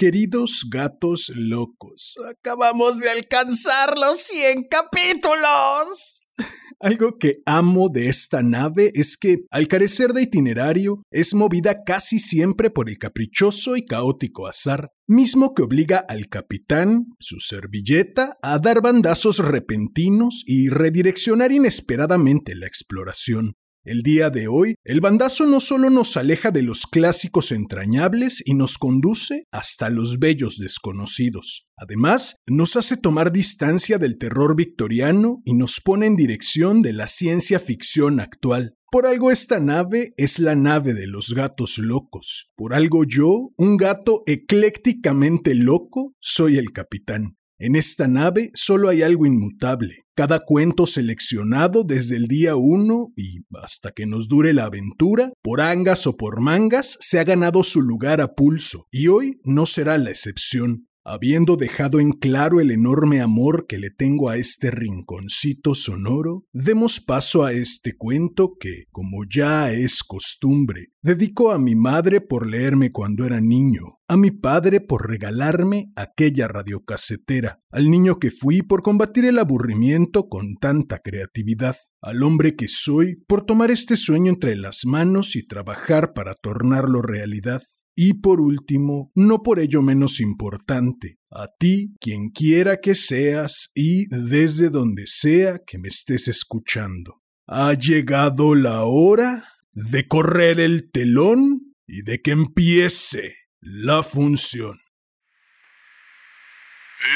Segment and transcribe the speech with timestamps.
[0.00, 6.26] Queridos gatos locos, acabamos de alcanzar los 100 capítulos.
[6.80, 12.18] Algo que amo de esta nave es que, al carecer de itinerario, es movida casi
[12.18, 18.58] siempre por el caprichoso y caótico azar, mismo que obliga al capitán, su servilleta, a
[18.58, 23.52] dar bandazos repentinos y redireccionar inesperadamente la exploración.
[23.90, 28.54] El día de hoy, el bandazo no solo nos aleja de los clásicos entrañables y
[28.54, 31.66] nos conduce hasta los bellos desconocidos.
[31.76, 37.08] Además, nos hace tomar distancia del terror victoriano y nos pone en dirección de la
[37.08, 38.76] ciencia ficción actual.
[38.92, 42.52] Por algo esta nave es la nave de los gatos locos.
[42.54, 47.39] Por algo yo, un gato eclécticamente loco, soy el capitán.
[47.62, 53.40] En esta nave solo hay algo inmutable, cada cuento seleccionado desde el día uno y
[53.52, 57.82] hasta que nos dure la aventura, por angas o por mangas, se ha ganado su
[57.82, 60.88] lugar a pulso, y hoy no será la excepción.
[61.02, 67.00] Habiendo dejado en claro el enorme amor que le tengo a este rinconcito sonoro, demos
[67.00, 72.92] paso a este cuento que, como ya es costumbre, dedico a mi madre por leerme
[72.92, 78.82] cuando era niño, a mi padre por regalarme aquella radiocasetera, al niño que fui por
[78.82, 84.54] combatir el aburrimiento con tanta creatividad, al hombre que soy por tomar este sueño entre
[84.54, 87.62] las manos y trabajar para tornarlo realidad
[87.94, 94.06] y por último, no por ello menos importante, a ti, quien quiera que seas y
[94.08, 97.22] desde donde sea que me estés escuchando.
[97.46, 104.78] Ha llegado la hora de correr el telón y de que empiece la función.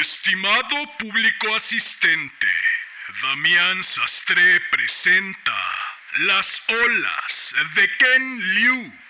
[0.01, 2.47] Estimado público asistente,
[3.21, 5.57] Damián Sastre presenta
[6.19, 9.04] Las olas de Ken Liu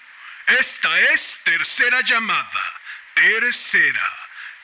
[0.47, 2.73] esta es tercera llamada.
[3.16, 4.13] Tercera.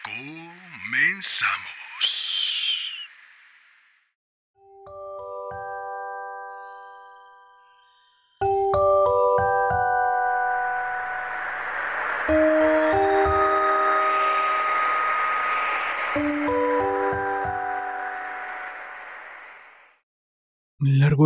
[0.03, 1.71] Comenzamos.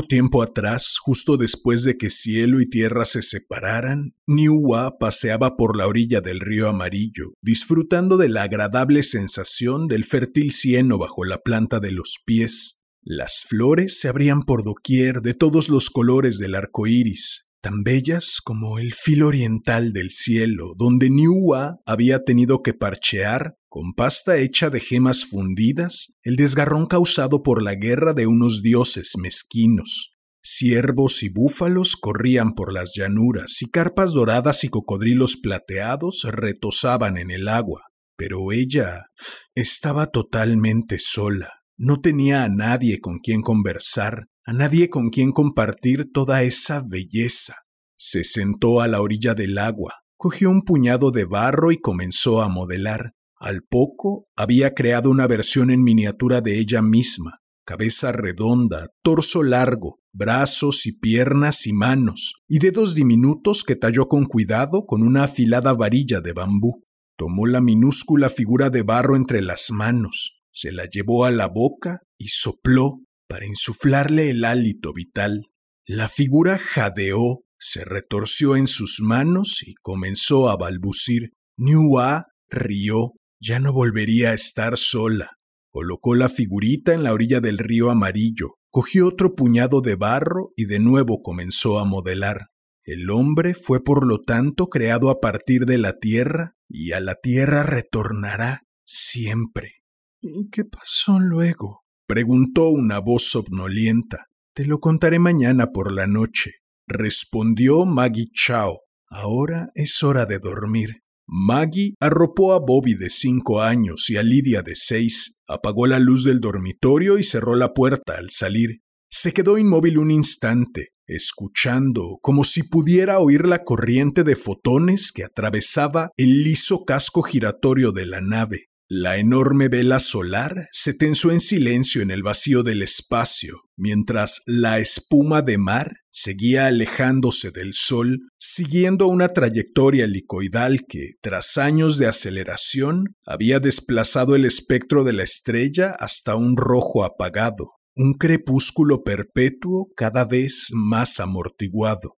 [0.02, 5.88] Tiempo atrás, justo después de que cielo y tierra se separaran, Niuwa paseaba por la
[5.88, 11.80] orilla del río Amarillo, disfrutando de la agradable sensación del fértil cieno bajo la planta
[11.80, 12.84] de los pies.
[13.02, 18.42] Las flores se abrían por doquier de todos los colores del arco iris, tan bellas
[18.44, 24.70] como el filo oriental del cielo, donde Niuwa había tenido que parchear con pasta hecha
[24.70, 30.16] de gemas fundidas, el desgarrón causado por la guerra de unos dioses mezquinos.
[30.42, 37.32] Ciervos y búfalos corrían por las llanuras y carpas doradas y cocodrilos plateados retosaban en
[37.32, 37.82] el agua,
[38.16, 39.08] pero ella
[39.56, 41.52] estaba totalmente sola.
[41.76, 47.58] No tenía a nadie con quien conversar, a nadie con quien compartir toda esa belleza.
[47.98, 52.48] Se sentó a la orilla del agua, cogió un puñado de barro y comenzó a
[52.48, 53.15] modelar.
[53.38, 60.00] Al poco había creado una versión en miniatura de ella misma, cabeza redonda, torso largo,
[60.14, 65.74] brazos y piernas y manos, y dedos diminutos que talló con cuidado con una afilada
[65.74, 66.84] varilla de bambú.
[67.18, 72.02] Tomó la minúscula figura de barro entre las manos, se la llevó a la boca
[72.18, 75.48] y sopló para insuflarle el hálito vital.
[75.86, 81.32] La figura jadeó, se retorció en sus manos y comenzó a balbucir.
[81.58, 85.32] Niua rió ya no volvería a estar sola.
[85.70, 90.66] Colocó la figurita en la orilla del río amarillo, cogió otro puñado de barro y
[90.66, 92.48] de nuevo comenzó a modelar.
[92.84, 97.16] El hombre fue por lo tanto creado a partir de la tierra y a la
[97.16, 99.82] tierra retornará siempre.
[100.22, 101.82] ¿Y qué pasó luego?
[102.08, 104.28] preguntó una voz somnolienta.
[104.54, 106.52] Te lo contaré mañana por la noche,
[106.88, 108.82] respondió Maggie Chao.
[109.08, 111.05] Ahora es hora de dormir.
[111.28, 116.24] Maggie arropó a Bobby de cinco años y a Lidia de seis, apagó la luz
[116.24, 118.82] del dormitorio y cerró la puerta al salir.
[119.10, 125.24] Se quedó inmóvil un instante, escuchando, como si pudiera oír la corriente de fotones que
[125.24, 128.70] atravesaba el liso casco giratorio de la nave.
[128.88, 134.78] La enorme vela solar se tensó en silencio en el vacío del espacio, mientras la
[134.78, 142.08] espuma de mar seguía alejándose del Sol, siguiendo una trayectoria helicoidal que, tras años de
[142.08, 149.90] aceleración, había desplazado el espectro de la estrella hasta un rojo apagado, un crepúsculo perpetuo
[149.96, 152.16] cada vez más amortiguado.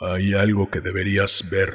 [0.00, 1.74] Hay algo que deberías ver,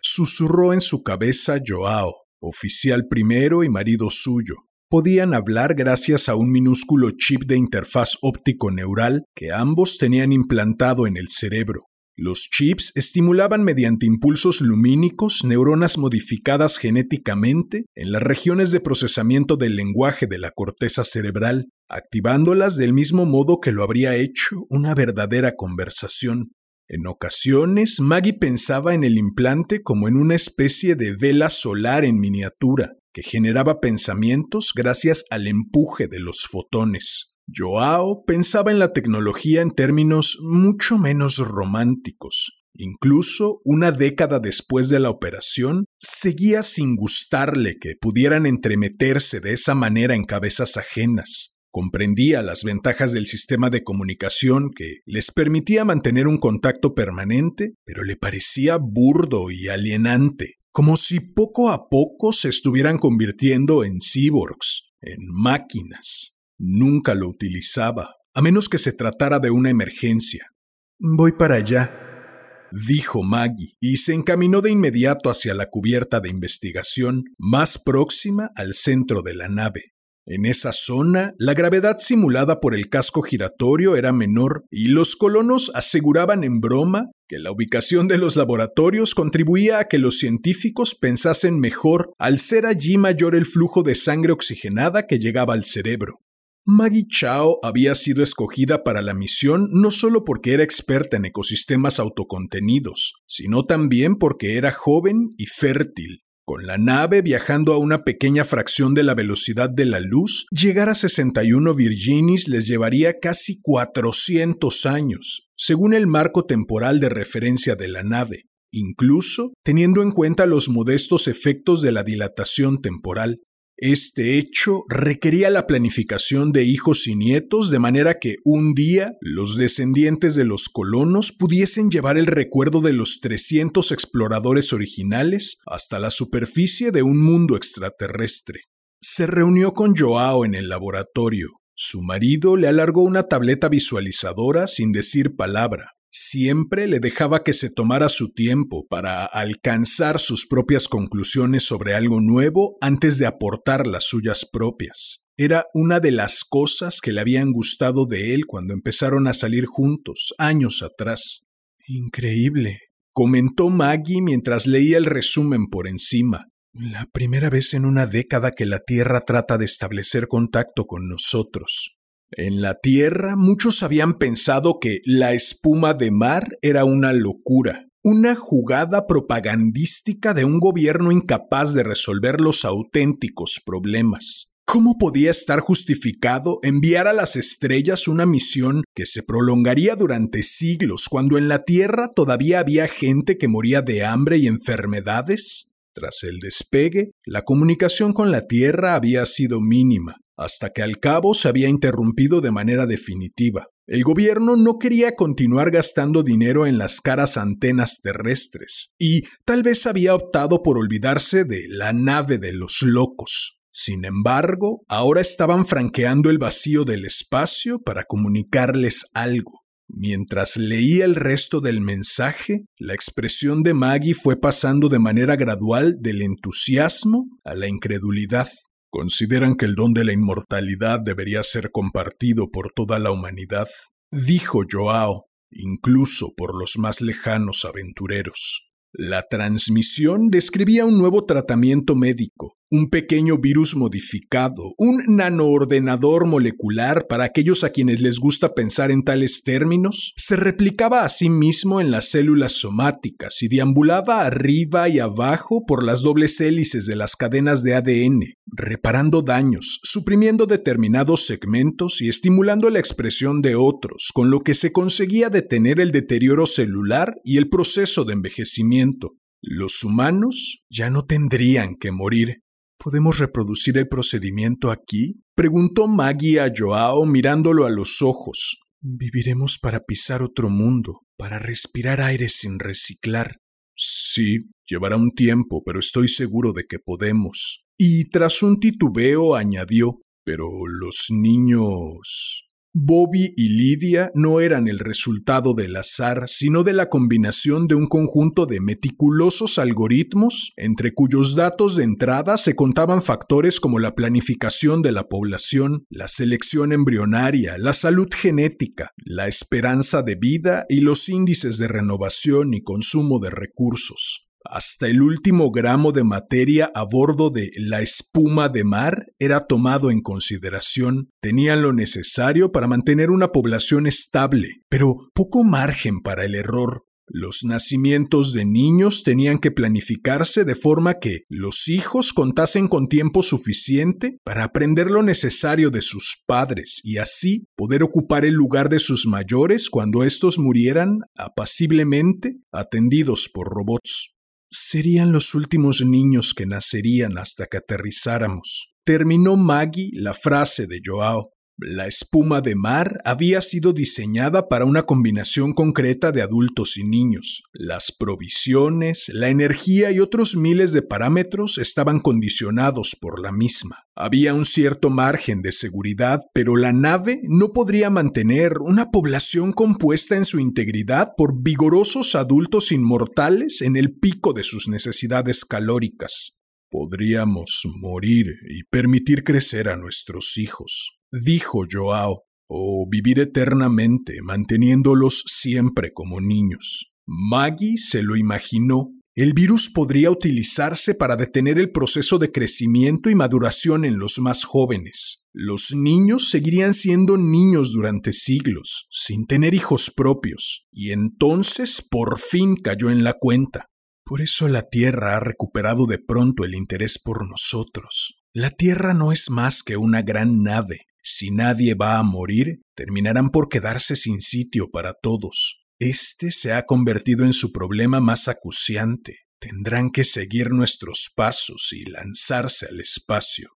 [0.00, 6.50] susurró en su cabeza Joao, oficial primero y marido suyo, podían hablar gracias a un
[6.50, 11.86] minúsculo chip de interfaz óptico-neural que ambos tenían implantado en el cerebro.
[12.18, 19.76] Los chips estimulaban mediante impulsos lumínicos neuronas modificadas genéticamente en las regiones de procesamiento del
[19.76, 25.56] lenguaje de la corteza cerebral, activándolas del mismo modo que lo habría hecho una verdadera
[25.56, 26.52] conversación.
[26.88, 32.18] En ocasiones, Maggie pensaba en el implante como en una especie de vela solar en
[32.18, 37.34] miniatura, que generaba pensamientos gracias al empuje de los fotones.
[37.50, 42.60] Joao pensaba en la tecnología en términos mucho menos románticos.
[42.74, 49.74] Incluso una década después de la operación, seguía sin gustarle que pudieran entremeterse de esa
[49.74, 51.56] manera en cabezas ajenas.
[51.70, 58.04] Comprendía las ventajas del sistema de comunicación que les permitía mantener un contacto permanente, pero
[58.04, 64.92] le parecía burdo y alienante, como si poco a poco se estuvieran convirtiendo en cyborgs,
[65.00, 66.36] en máquinas.
[66.58, 70.52] Nunca lo utilizaba, a menos que se tratara de una emergencia.
[70.98, 77.24] Voy para allá, dijo Maggie, y se encaminó de inmediato hacia la cubierta de investigación
[77.38, 79.95] más próxima al centro de la nave.
[80.28, 85.70] En esa zona, la gravedad simulada por el casco giratorio era menor y los colonos
[85.72, 91.60] aseguraban en broma que la ubicación de los laboratorios contribuía a que los científicos pensasen
[91.60, 96.18] mejor al ser allí mayor el flujo de sangre oxigenada que llegaba al cerebro.
[96.64, 102.00] Maggie Chao había sido escogida para la misión no solo porque era experta en ecosistemas
[102.00, 108.44] autocontenidos, sino también porque era joven y fértil, con la nave viajando a una pequeña
[108.44, 114.86] fracción de la velocidad de la luz, llegar a 61 Virginis les llevaría casi 400
[114.86, 120.68] años, según el marco temporal de referencia de la nave, incluso teniendo en cuenta los
[120.68, 123.40] modestos efectos de la dilatación temporal.
[123.78, 129.56] Este hecho requería la planificación de hijos y nietos de manera que un día los
[129.56, 136.10] descendientes de los colonos pudiesen llevar el recuerdo de los 300 exploradores originales hasta la
[136.10, 138.62] superficie de un mundo extraterrestre.
[139.02, 141.48] Se reunió con Joao en el laboratorio.
[141.74, 145.95] Su marido le alargó una tableta visualizadora sin decir palabra.
[146.18, 152.22] Siempre le dejaba que se tomara su tiempo para alcanzar sus propias conclusiones sobre algo
[152.22, 155.20] nuevo antes de aportar las suyas propias.
[155.36, 159.66] Era una de las cosas que le habían gustado de él cuando empezaron a salir
[159.66, 161.42] juntos, años atrás.
[161.86, 162.80] Increíble,
[163.12, 166.46] comentó Maggie mientras leía el resumen por encima.
[166.72, 171.95] La primera vez en una década que la Tierra trata de establecer contacto con nosotros.
[172.32, 178.34] En la Tierra muchos habían pensado que la espuma de mar era una locura, una
[178.34, 184.52] jugada propagandística de un gobierno incapaz de resolver los auténticos problemas.
[184.64, 191.08] ¿Cómo podía estar justificado enviar a las estrellas una misión que se prolongaría durante siglos
[191.08, 195.70] cuando en la Tierra todavía había gente que moría de hambre y enfermedades?
[195.94, 201.34] Tras el despegue, la comunicación con la Tierra había sido mínima, hasta que al cabo
[201.34, 203.68] se había interrumpido de manera definitiva.
[203.86, 209.86] El gobierno no quería continuar gastando dinero en las caras antenas terrestres, y tal vez
[209.86, 213.60] había optado por olvidarse de la nave de los locos.
[213.70, 219.66] Sin embargo, ahora estaban franqueando el vacío del espacio para comunicarles algo.
[219.88, 225.98] Mientras leía el resto del mensaje, la expresión de Maggie fue pasando de manera gradual
[226.00, 228.48] del entusiasmo a la incredulidad.
[228.96, 233.68] ¿Consideran que el don de la inmortalidad debería ser compartido por toda la humanidad?
[234.10, 238.70] Dijo Joao, incluso por los más lejanos aventureros.
[238.94, 247.24] La transmisión describía un nuevo tratamiento médico, un pequeño virus modificado, un nanoordenador molecular para
[247.24, 251.90] aquellos a quienes les gusta pensar en tales términos, se replicaba a sí mismo en
[251.90, 257.62] las células somáticas y deambulaba arriba y abajo por las dobles hélices de las cadenas
[257.62, 264.40] de ADN, reparando daños, suprimiendo determinados segmentos y estimulando la expresión de otros, con lo
[264.40, 269.12] que se conseguía detener el deterioro celular y el proceso de envejecimiento.
[269.40, 272.42] Los humanos ya no tendrían que morir
[272.78, 275.20] ¿Podemos reproducir el procedimiento aquí?
[275.34, 278.58] Preguntó Maggie a Joao mirándolo a los ojos.
[278.80, 283.38] Viviremos para pisar otro mundo, para respirar aire sin reciclar.
[283.74, 287.64] Sí, llevará un tiempo, pero estoy seguro de que podemos.
[287.78, 292.45] Y tras un titubeo añadió, pero los niños...
[292.78, 297.86] Bobby y Lidia no eran el resultado del azar, sino de la combinación de un
[297.86, 304.82] conjunto de meticulosos algoritmos, entre cuyos datos de entrada se contaban factores como la planificación
[304.82, 311.08] de la población, la selección embrionaria, la salud genética, la esperanza de vida y los
[311.08, 314.25] índices de renovación y consumo de recursos.
[314.50, 319.90] Hasta el último gramo de materia a bordo de la espuma de mar era tomado
[319.90, 321.10] en consideración.
[321.20, 326.84] Tenían lo necesario para mantener una población estable, pero poco margen para el error.
[327.08, 333.22] Los nacimientos de niños tenían que planificarse de forma que los hijos contasen con tiempo
[333.22, 338.80] suficiente para aprender lo necesario de sus padres y así poder ocupar el lugar de
[338.80, 344.15] sus mayores cuando éstos murieran apaciblemente atendidos por robots.
[344.48, 348.74] Serían los últimos niños que nacerían hasta que aterrizáramos.
[348.84, 351.32] Terminó Maggie la frase de Joao.
[351.58, 357.44] La espuma de mar había sido diseñada para una combinación concreta de adultos y niños.
[357.54, 363.86] Las provisiones, la energía y otros miles de parámetros estaban condicionados por la misma.
[363.94, 370.14] Había un cierto margen de seguridad, pero la nave no podría mantener una población compuesta
[370.14, 376.36] en su integridad por vigorosos adultos inmortales en el pico de sus necesidades calóricas.
[376.68, 385.92] Podríamos morir y permitir crecer a nuestros hijos, dijo Joao, o vivir eternamente manteniéndolos siempre
[385.92, 386.92] como niños.
[387.06, 388.92] Maggie se lo imaginó.
[389.14, 394.44] El virus podría utilizarse para detener el proceso de crecimiento y maduración en los más
[394.44, 395.26] jóvenes.
[395.32, 402.56] Los niños seguirían siendo niños durante siglos, sin tener hijos propios, y entonces por fin
[402.56, 403.70] cayó en la cuenta.
[404.04, 408.20] Por eso la Tierra ha recuperado de pronto el interés por nosotros.
[408.34, 413.30] La Tierra no es más que una gran nave, si nadie va a morir, terminarán
[413.30, 415.64] por quedarse sin sitio para todos.
[415.78, 419.20] Este se ha convertido en su problema más acuciante.
[419.38, 423.50] Tendrán que seguir nuestros pasos y lanzarse al espacio.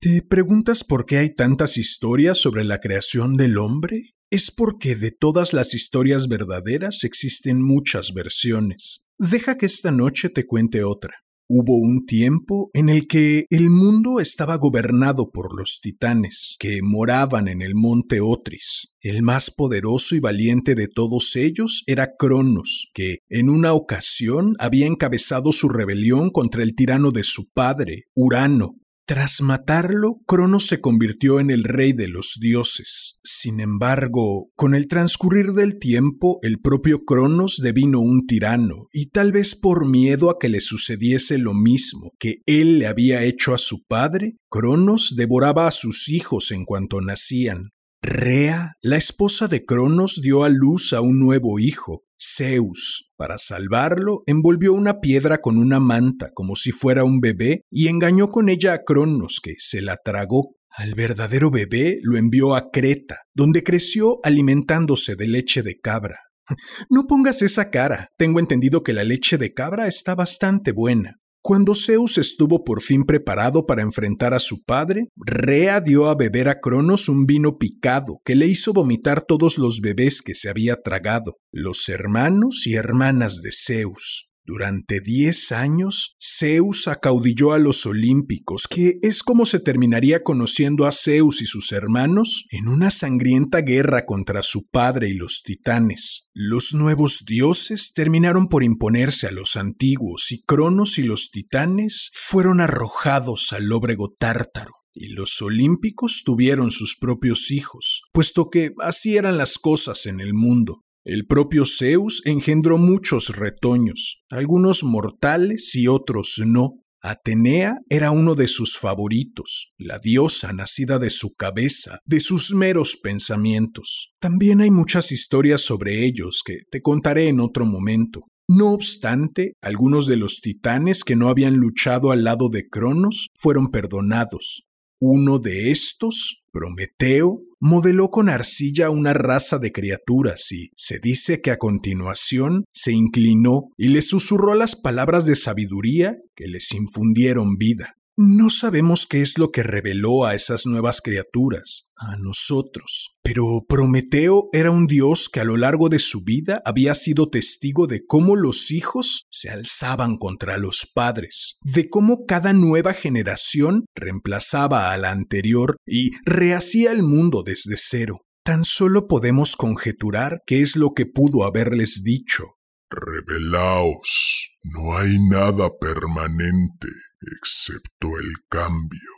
[0.00, 4.14] ¿Te preguntas por qué hay tantas historias sobre la creación del hombre?
[4.28, 9.04] Es porque de todas las historias verdaderas existen muchas versiones.
[9.18, 11.14] Deja que esta noche te cuente otra.
[11.50, 17.48] Hubo un tiempo en el que el mundo estaba gobernado por los titanes, que moraban
[17.48, 18.94] en el monte Otris.
[19.00, 24.86] El más poderoso y valiente de todos ellos era Cronos, que en una ocasión había
[24.86, 28.74] encabezado su rebelión contra el tirano de su padre, Urano,
[29.08, 33.18] tras matarlo, Cronos se convirtió en el rey de los dioses.
[33.24, 39.32] Sin embargo, con el transcurrir del tiempo, el propio Cronos devino un tirano, y tal
[39.32, 43.58] vez por miedo a que le sucediese lo mismo que él le había hecho a
[43.58, 47.70] su padre, Cronos devoraba a sus hijos en cuanto nacían.
[48.02, 54.22] Rea, la esposa de Cronos, dio a luz a un nuevo hijo, Zeus, para salvarlo,
[54.26, 58.72] envolvió una piedra con una manta como si fuera un bebé y engañó con ella
[58.72, 60.54] a Cronos, que se la tragó.
[60.70, 66.20] Al verdadero bebé lo envió a Creta, donde creció alimentándose de leche de cabra.
[66.88, 68.08] No pongas esa cara.
[68.16, 71.17] Tengo entendido que la leche de cabra está bastante buena.
[71.42, 76.48] Cuando Zeus estuvo por fin preparado para enfrentar a su padre, Rea dio a beber
[76.48, 80.76] a Cronos un vino picado que le hizo vomitar todos los bebés que se había
[80.76, 84.27] tragado, los hermanos y hermanas de Zeus.
[84.48, 90.90] Durante diez años, Zeus acaudilló a los olímpicos, que es como se terminaría conociendo a
[90.90, 96.30] Zeus y sus hermanos en una sangrienta guerra contra su padre y los titanes.
[96.32, 102.62] Los nuevos dioses terminaron por imponerse a los antiguos y Cronos y los titanes fueron
[102.62, 109.36] arrojados al lóbrego tártaro y los olímpicos tuvieron sus propios hijos, puesto que así eran
[109.36, 110.86] las cosas en el mundo.
[111.08, 116.84] El propio Zeus engendró muchos retoños, algunos mortales y otros no.
[117.00, 122.98] Atenea era uno de sus favoritos, la diosa nacida de su cabeza, de sus meros
[123.02, 124.12] pensamientos.
[124.20, 128.24] También hay muchas historias sobre ellos que te contaré en otro momento.
[128.46, 133.70] No obstante, algunos de los titanes que no habían luchado al lado de Cronos fueron
[133.70, 134.67] perdonados.
[135.00, 141.50] Uno de estos, Prometeo, modeló con arcilla una raza de criaturas y se dice que
[141.50, 147.97] a continuación se inclinó y les susurró las palabras de sabiduría que les infundieron vida.
[148.20, 154.48] No sabemos qué es lo que reveló a esas nuevas criaturas, a nosotros, pero Prometeo
[154.50, 158.34] era un dios que a lo largo de su vida había sido testigo de cómo
[158.34, 165.12] los hijos se alzaban contra los padres, de cómo cada nueva generación reemplazaba a la
[165.12, 168.22] anterior y rehacía el mundo desde cero.
[168.44, 172.56] Tan solo podemos conjeturar qué es lo que pudo haberles dicho.
[172.90, 176.88] Revelaos, no hay nada permanente
[177.20, 179.10] excepto el cambio.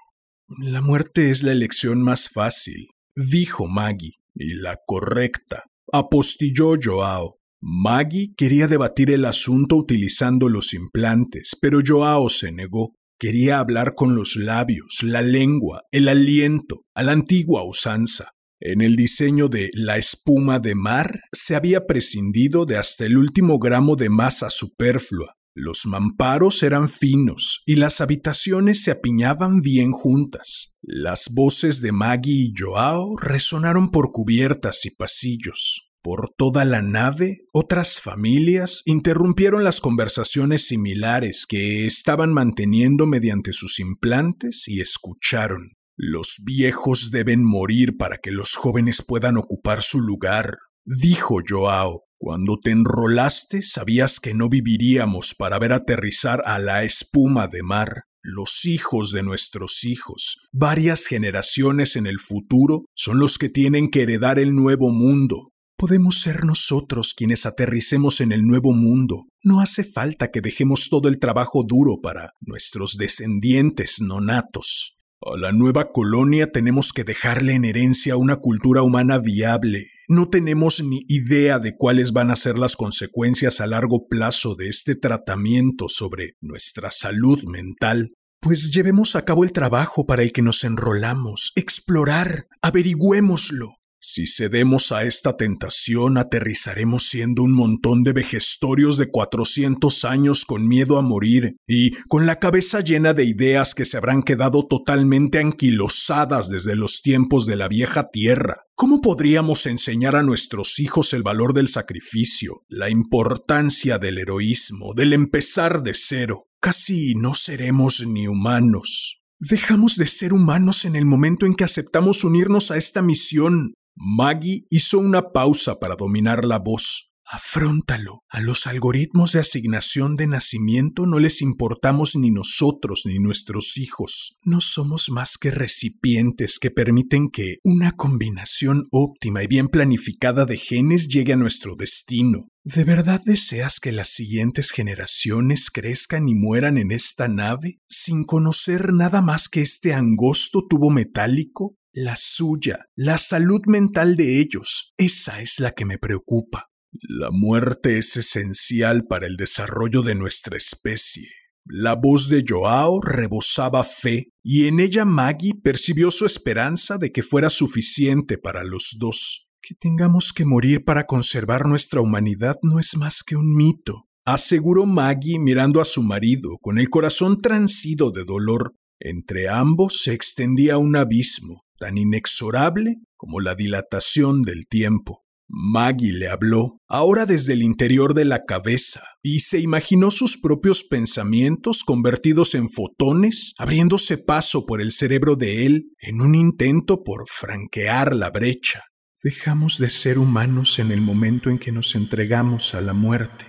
[0.59, 7.39] La muerte es la elección más fácil, dijo Maggie, y la correcta, apostilló Joao.
[7.63, 12.95] Maggie quería debatir el asunto utilizando los implantes, pero Joao se negó.
[13.19, 18.33] Quería hablar con los labios, la lengua, el aliento, a la antigua usanza.
[18.61, 23.59] En el diseño de la espuma de mar se había prescindido de hasta el último
[23.59, 25.37] gramo de masa superflua.
[25.55, 30.77] Los mamparos eran finos y las habitaciones se apiñaban bien juntas.
[30.81, 35.91] Las voces de Maggie y Joao resonaron por cubiertas y pasillos.
[36.03, 43.81] Por toda la nave, otras familias interrumpieron las conversaciones similares que estaban manteniendo mediante sus
[43.81, 45.73] implantes y escucharon.
[45.97, 52.05] Los viejos deben morir para que los jóvenes puedan ocupar su lugar, dijo Joao.
[52.23, 58.03] Cuando te enrolaste sabías que no viviríamos para ver aterrizar a la espuma de mar.
[58.23, 64.03] Los hijos de nuestros hijos, varias generaciones en el futuro, son los que tienen que
[64.03, 65.53] heredar el nuevo mundo.
[65.79, 69.25] Podemos ser nosotros quienes aterricemos en el nuevo mundo.
[69.43, 74.99] No hace falta que dejemos todo el trabajo duro para nuestros descendientes nonatos.
[75.23, 80.83] A la nueva colonia tenemos que dejarle en herencia una cultura humana viable, no tenemos
[80.83, 85.89] ni idea de cuáles van a ser las consecuencias a largo plazo de este tratamiento
[85.89, 88.15] sobre nuestra salud mental.
[88.41, 93.77] Pues llevemos a cabo el trabajo para el que nos enrolamos, explorar, averigüémoslo.
[94.03, 100.67] Si cedemos a esta tentación, aterrizaremos siendo un montón de vejestorios de cuatrocientos años con
[100.67, 105.39] miedo a morir y con la cabeza llena de ideas que se habrán quedado totalmente
[105.39, 108.65] anquilosadas desde los tiempos de la vieja tierra.
[108.75, 115.13] ¿Cómo podríamos enseñar a nuestros hijos el valor del sacrificio, la importancia del heroísmo, del
[115.13, 116.49] empezar de cero?
[116.59, 119.21] Casi no seremos ni humanos.
[119.39, 123.73] Dejamos de ser humanos en el momento en que aceptamos unirnos a esta misión.
[124.03, 127.11] Maggie hizo una pausa para dominar la voz.
[127.33, 128.23] Afróntalo.
[128.31, 134.39] A los algoritmos de asignación de nacimiento no les importamos ni nosotros ni nuestros hijos.
[134.43, 140.57] No somos más que recipientes que permiten que una combinación óptima y bien planificada de
[140.57, 142.49] genes llegue a nuestro destino.
[142.65, 148.95] ¿De verdad deseas que las siguientes generaciones crezcan y mueran en esta nave sin conocer
[148.95, 151.77] nada más que este angosto tubo metálico?
[151.93, 156.71] La suya, la salud mental de ellos, esa es la que me preocupa.
[156.93, 161.29] La muerte es esencial para el desarrollo de nuestra especie.
[161.65, 167.25] La voz de Joao rebosaba fe, y en ella Maggie percibió su esperanza de que
[167.25, 169.49] fuera suficiente para los dos.
[169.61, 174.87] Que tengamos que morir para conservar nuestra humanidad no es más que un mito, aseguró
[174.87, 178.77] Maggie mirando a su marido con el corazón transido de dolor.
[179.01, 185.25] Entre ambos se extendía un abismo, tan inexorable como la dilatación del tiempo.
[185.49, 190.85] Maggie le habló, ahora desde el interior de la cabeza, y se imaginó sus propios
[190.85, 197.25] pensamientos convertidos en fotones, abriéndose paso por el cerebro de él en un intento por
[197.29, 198.85] franquear la brecha.
[199.25, 203.47] Dejamos de ser humanos en el momento en que nos entregamos a la muerte.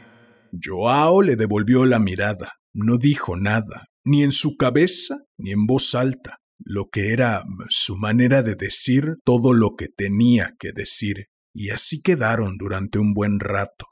[0.52, 2.54] Joao le devolvió la mirada.
[2.74, 7.98] No dijo nada, ni en su cabeza ni en voz alta, lo que era su
[7.98, 13.40] manera de decir todo lo que tenía que decir y así quedaron durante un buen
[13.40, 13.88] rato.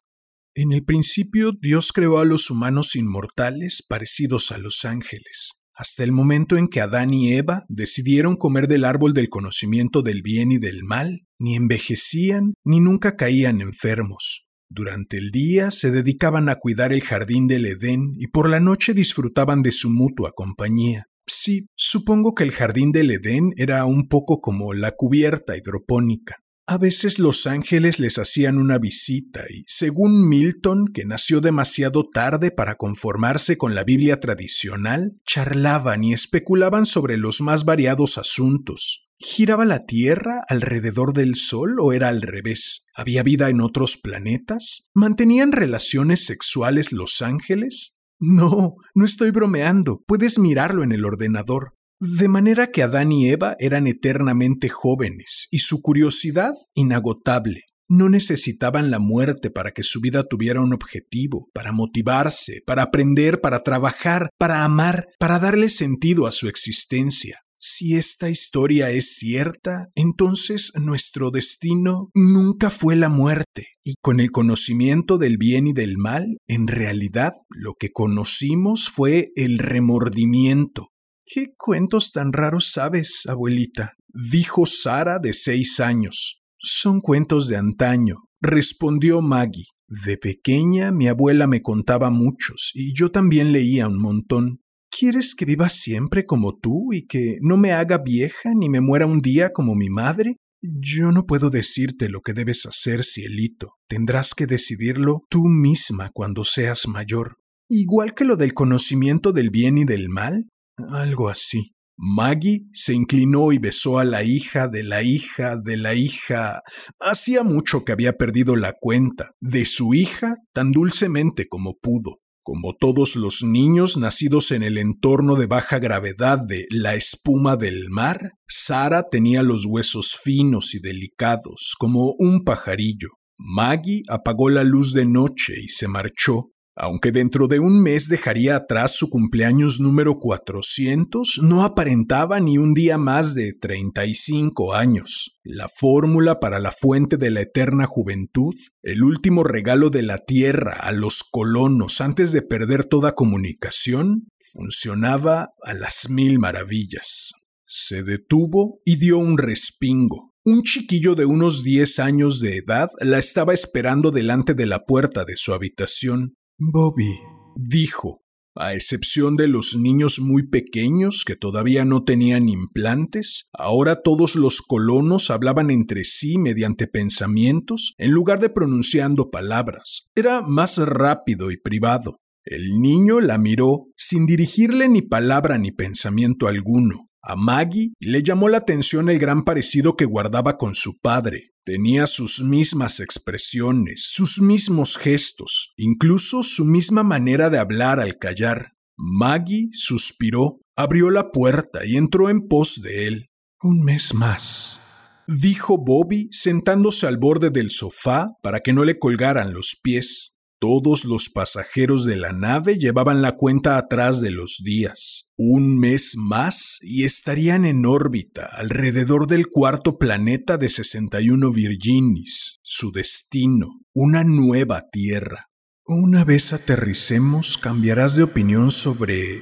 [0.56, 6.12] En el principio Dios creó a los humanos inmortales parecidos a los ángeles, hasta el
[6.12, 10.58] momento en que Adán y Eva decidieron comer del árbol del conocimiento del bien y
[10.58, 14.48] del mal, ni envejecían ni nunca caían enfermos.
[14.72, 18.94] Durante el día se dedicaban a cuidar el jardín del Edén y por la noche
[18.94, 21.08] disfrutaban de su mutua compañía.
[21.32, 26.38] Sí, supongo que el jardín del Edén era un poco como la cubierta hidropónica.
[26.66, 32.52] A veces los ángeles les hacían una visita y, según Milton, que nació demasiado tarde
[32.52, 39.08] para conformarse con la Biblia tradicional, charlaban y especulaban sobre los más variados asuntos.
[39.20, 42.86] ¿Giraba la Tierra alrededor del Sol o era al revés?
[42.96, 44.84] ¿Había vida en otros planetas?
[44.94, 47.96] ¿Mantenían relaciones sexuales los ángeles?
[48.20, 50.04] No, no estoy bromeando.
[50.06, 51.76] Puedes mirarlo en el ordenador.
[52.02, 57.64] De manera que Adán y Eva eran eternamente jóvenes y su curiosidad inagotable.
[57.90, 63.42] No necesitaban la muerte para que su vida tuviera un objetivo, para motivarse, para aprender,
[63.42, 67.40] para trabajar, para amar, para darle sentido a su existencia.
[67.62, 74.32] Si esta historia es cierta, entonces nuestro destino nunca fue la muerte, y con el
[74.32, 80.88] conocimiento del bien y del mal, en realidad lo que conocimos fue el remordimiento.
[81.26, 83.94] ¿Qué cuentos tan raros sabes, abuelita?
[84.08, 86.42] dijo Sara de seis años.
[86.58, 89.66] Son cuentos de antaño, respondió Maggie.
[89.88, 94.62] De pequeña mi abuela me contaba muchos y yo también leía un montón.
[94.92, 99.06] ¿Quieres que viva siempre como tú y que no me haga vieja ni me muera
[99.06, 100.38] un día como mi madre?
[100.62, 103.76] Yo no puedo decirte lo que debes hacer, cielito.
[103.88, 107.38] Tendrás que decidirlo tú misma cuando seas mayor.
[107.70, 110.50] Igual que lo del conocimiento del bien y del mal.
[110.90, 111.72] Algo así.
[112.02, 116.62] Maggie se inclinó y besó a la hija de la hija de la hija.
[117.00, 122.20] Hacía mucho que había perdido la cuenta de su hija tan dulcemente como pudo.
[122.52, 127.92] Como todos los niños nacidos en el entorno de baja gravedad de la espuma del
[127.92, 133.10] mar, Sara tenía los huesos finos y delicados, como un pajarillo.
[133.38, 138.56] Maggie apagó la luz de noche y se marchó, aunque dentro de un mes dejaría
[138.56, 145.38] atrás su cumpleaños número 400, no aparentaba ni un día más de 35 años.
[145.44, 150.72] La fórmula para la fuente de la eterna juventud, el último regalo de la tierra
[150.72, 157.34] a los colonos antes de perder toda comunicación, funcionaba a las mil maravillas.
[157.68, 160.34] Se detuvo y dio un respingo.
[160.46, 165.26] Un chiquillo de unos diez años de edad la estaba esperando delante de la puerta
[165.26, 166.38] de su habitación.
[166.62, 167.22] Bobby,
[167.56, 168.22] dijo,
[168.54, 174.62] a excepción de los niños muy pequeños que todavía no tenían implantes, ahora todos los
[174.62, 180.10] colonos hablaban entre sí mediante pensamientos en lugar de pronunciando palabras.
[180.16, 182.20] Era más rápido y privado.
[182.44, 187.09] El niño la miró sin dirigirle ni palabra ni pensamiento alguno.
[187.22, 191.52] A Maggie le llamó la atención el gran parecido que guardaba con su padre.
[191.66, 198.74] Tenía sus mismas expresiones, sus mismos gestos, incluso su misma manera de hablar al callar.
[198.98, 203.30] Maggie suspiró, abrió la puerta y entró en pos de él.
[203.62, 204.82] Un mes más,
[205.28, 210.39] dijo Bobby sentándose al borde del sofá para que no le colgaran los pies.
[210.60, 215.30] Todos los pasajeros de la nave llevaban la cuenta atrás de los días.
[215.38, 222.92] Un mes más y estarían en órbita alrededor del cuarto planeta de 61 Virginis, su
[222.92, 225.50] destino, una nueva Tierra.
[225.86, 229.42] Una vez aterricemos, cambiarás de opinión sobre...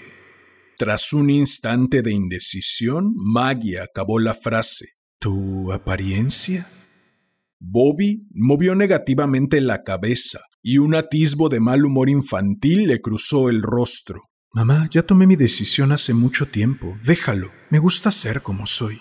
[0.77, 4.89] Tras un instante de indecisión, Maggie acabó la frase.
[5.17, 6.67] ¿Tu apariencia?
[7.60, 13.62] Bobby movió negativamente la cabeza, y un atisbo de mal humor infantil le cruzó el
[13.62, 14.23] rostro.
[14.51, 16.97] Mamá, ya tomé mi decisión hace mucho tiempo.
[17.06, 17.51] Déjalo.
[17.69, 18.99] Me gusta ser como soy.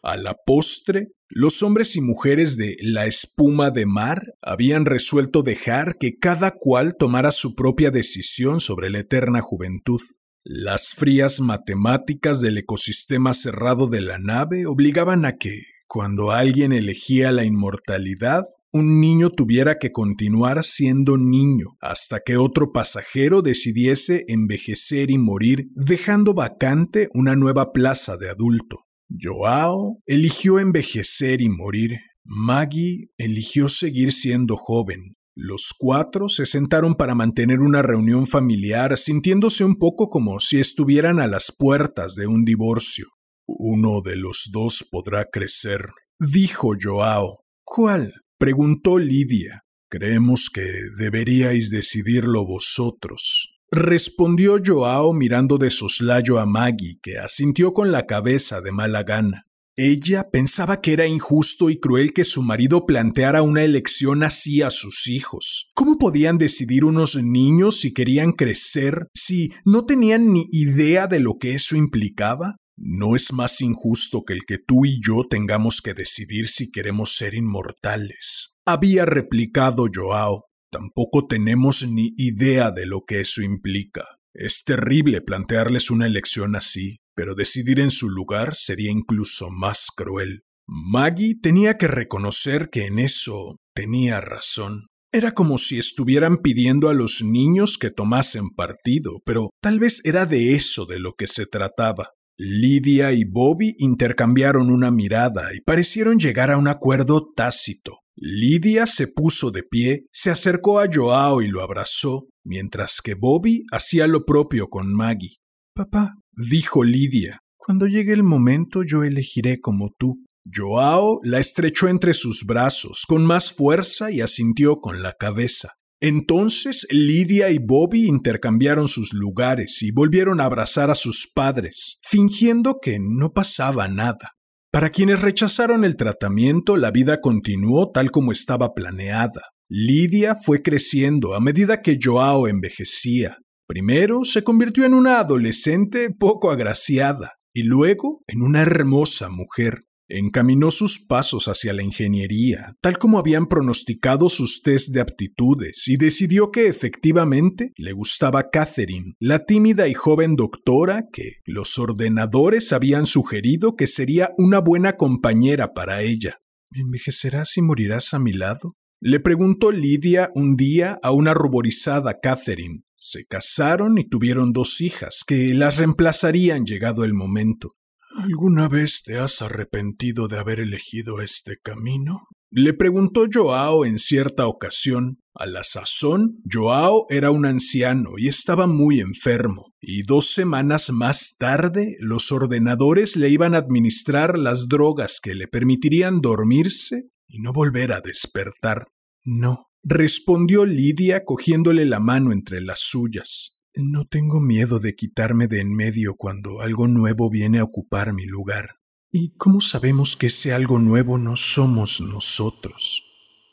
[0.00, 5.96] A la postre, los hombres y mujeres de la espuma de mar habían resuelto dejar
[5.98, 10.00] que cada cual tomara su propia decisión sobre la eterna juventud.
[10.44, 17.32] Las frías matemáticas del ecosistema cerrado de la nave obligaban a que, cuando alguien elegía
[17.32, 25.10] la inmortalidad, un niño tuviera que continuar siendo niño hasta que otro pasajero decidiese envejecer
[25.10, 28.86] y morir, dejando vacante una nueva plaza de adulto.
[29.20, 31.98] Joao eligió envejecer y morir.
[32.24, 35.16] Maggie eligió seguir siendo joven.
[35.34, 41.20] Los cuatro se sentaron para mantener una reunión familiar, sintiéndose un poco como si estuvieran
[41.20, 43.08] a las puertas de un divorcio.
[43.46, 47.40] Uno de los dos podrá crecer, dijo Joao.
[47.64, 48.21] ¿Cuál?
[48.42, 49.62] Preguntó Lidia.
[49.88, 50.66] Creemos que
[50.98, 53.56] deberíais decidirlo vosotros.
[53.70, 59.46] Respondió Joao mirando de soslayo a Maggie, que asintió con la cabeza de mala gana.
[59.76, 64.70] Ella pensaba que era injusto y cruel que su marido planteara una elección así a
[64.70, 65.70] sus hijos.
[65.76, 71.38] ¿Cómo podían decidir unos niños si querían crecer, si no tenían ni idea de lo
[71.38, 72.56] que eso implicaba?
[72.84, 77.14] ¿No es más injusto que el que tú y yo tengamos que decidir si queremos
[77.14, 78.56] ser inmortales?
[78.66, 80.46] Había replicado Joao.
[80.68, 84.04] Tampoco tenemos ni idea de lo que eso implica.
[84.34, 90.42] Es terrible plantearles una elección así, pero decidir en su lugar sería incluso más cruel.
[90.66, 94.88] Maggie tenía que reconocer que en eso tenía razón.
[95.12, 100.26] Era como si estuvieran pidiendo a los niños que tomasen partido, pero tal vez era
[100.26, 102.08] de eso de lo que se trataba.
[102.44, 107.98] Lidia y Bobby intercambiaron una mirada y parecieron llegar a un acuerdo tácito.
[108.16, 113.62] Lidia se puso de pie, se acercó a Joao y lo abrazó, mientras que Bobby
[113.70, 115.36] hacía lo propio con Maggie.
[115.72, 120.24] Papá, dijo Lidia, cuando llegue el momento yo elegiré como tú.
[120.52, 125.74] Joao la estrechó entre sus brazos con más fuerza y asintió con la cabeza.
[126.04, 132.80] Entonces Lidia y Bobby intercambiaron sus lugares y volvieron a abrazar a sus padres, fingiendo
[132.82, 134.32] que no pasaba nada.
[134.72, 139.52] Para quienes rechazaron el tratamiento, la vida continuó tal como estaba planeada.
[139.68, 143.38] Lidia fue creciendo a medida que Joao envejecía.
[143.68, 149.84] Primero se convirtió en una adolescente poco agraciada y luego en una hermosa mujer.
[150.14, 155.96] Encaminó sus pasos hacia la ingeniería, tal como habían pronosticado sus test de aptitudes, y
[155.96, 163.06] decidió que efectivamente le gustaba Catherine, la tímida y joven doctora que los ordenadores habían
[163.06, 166.40] sugerido que sería una buena compañera para ella.
[166.72, 168.76] ¿Envejecerás y morirás a mi lado?
[169.00, 172.82] Le preguntó Lidia un día a una ruborizada Catherine.
[172.96, 177.76] Se casaron y tuvieron dos hijas que las reemplazarían llegado el momento.
[178.16, 182.28] ¿Alguna vez te has arrepentido de haber elegido este camino?
[182.50, 185.18] Le preguntó Joao en cierta ocasión.
[185.34, 191.36] A la sazón, Joao era un anciano y estaba muy enfermo, y dos semanas más
[191.38, 197.54] tarde los ordenadores le iban a administrar las drogas que le permitirían dormirse y no
[197.54, 198.88] volver a despertar.
[199.24, 203.61] No, respondió Lidia cogiéndole la mano entre las suyas.
[203.74, 208.26] No tengo miedo de quitarme de en medio cuando algo nuevo viene a ocupar mi
[208.26, 208.76] lugar.
[209.10, 213.02] ¿Y cómo sabemos que ese algo nuevo no somos nosotros?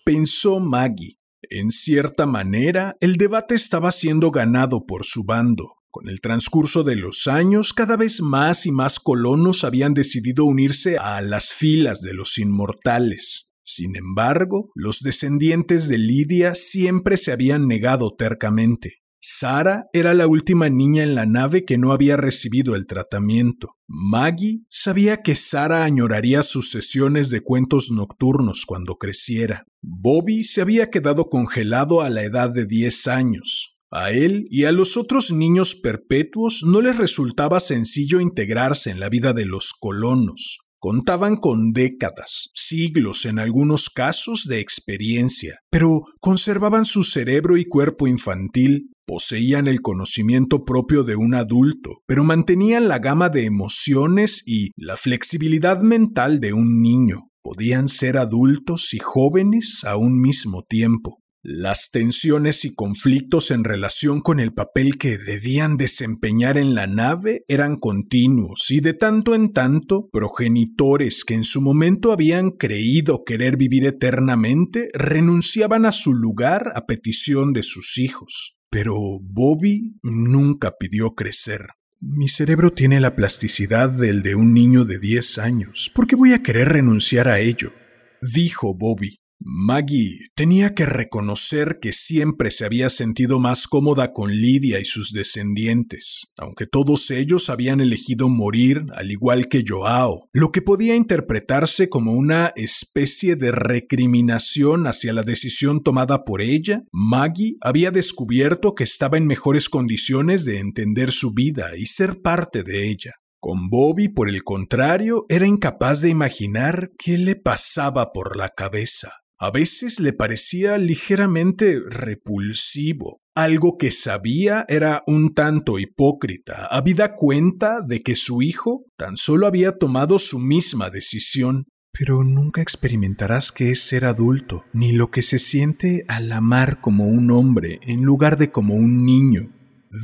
[0.03, 1.19] Pensó Maggie.
[1.43, 5.75] En cierta manera, el debate estaba siendo ganado por su bando.
[5.89, 10.97] Con el transcurso de los años, cada vez más y más colonos habían decidido unirse
[10.97, 13.53] a las filas de los inmortales.
[13.63, 18.99] Sin embargo, los descendientes de Lidia siempre se habían negado tercamente.
[19.21, 23.75] Sara era la última niña en la nave que no había recibido el tratamiento.
[23.87, 29.65] Maggie sabía que Sara añoraría sus sesiones de cuentos nocturnos cuando creciera.
[29.81, 33.75] Bobby se había quedado congelado a la edad de 10 años.
[33.91, 39.09] A él y a los otros niños perpetuos no les resultaba sencillo integrarse en la
[39.09, 40.59] vida de los colonos.
[40.81, 48.07] Contaban con décadas, siglos en algunos casos de experiencia, pero conservaban su cerebro y cuerpo
[48.07, 54.69] infantil, poseían el conocimiento propio de un adulto, pero mantenían la gama de emociones y
[54.77, 57.31] la flexibilidad mental de un niño.
[57.41, 61.23] Podían ser adultos y jóvenes a un mismo tiempo.
[61.41, 67.41] Las tensiones y conflictos en relación con el papel que debían desempeñar en la nave
[67.47, 73.57] eran continuos y de tanto en tanto progenitores que en su momento habían creído querer
[73.57, 78.58] vivir eternamente renunciaban a su lugar a petición de sus hijos.
[78.69, 81.67] Pero Bobby nunca pidió crecer.
[81.99, 85.91] Mi cerebro tiene la plasticidad del de un niño de 10 años.
[85.93, 87.73] ¿Por qué voy a querer renunciar a ello?
[88.21, 89.18] dijo Bobby.
[89.41, 95.13] Maggie tenía que reconocer que siempre se había sentido más cómoda con Lidia y sus
[95.13, 101.87] descendientes, aunque todos ellos habían elegido morir al igual que Joao, lo que podía interpretarse
[101.87, 106.83] como una especie de recriminación hacia la decisión tomada por ella.
[106.91, 112.63] Maggie había descubierto que estaba en mejores condiciones de entender su vida y ser parte
[112.63, 113.13] de ella.
[113.39, 119.13] Con Bobby, por el contrario, era incapaz de imaginar qué le pasaba por la cabeza.
[119.41, 123.21] A veces le parecía ligeramente repulsivo.
[123.35, 129.47] Algo que sabía era un tanto hipócrita, habida cuenta de que su hijo tan solo
[129.47, 131.67] había tomado su misma decisión.
[131.97, 137.07] Pero nunca experimentarás qué es ser adulto, ni lo que se siente al amar como
[137.07, 139.53] un hombre en lugar de como un niño,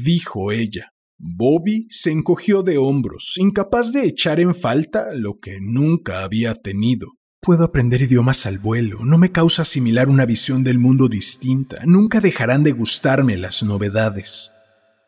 [0.02, 0.94] dijo ella.
[1.18, 7.16] Bobby se encogió de hombros, incapaz de echar en falta lo que nunca había tenido.
[7.46, 12.20] Puedo aprender idiomas al vuelo, no me causa asimilar una visión del mundo distinta, nunca
[12.20, 14.50] dejarán de gustarme las novedades.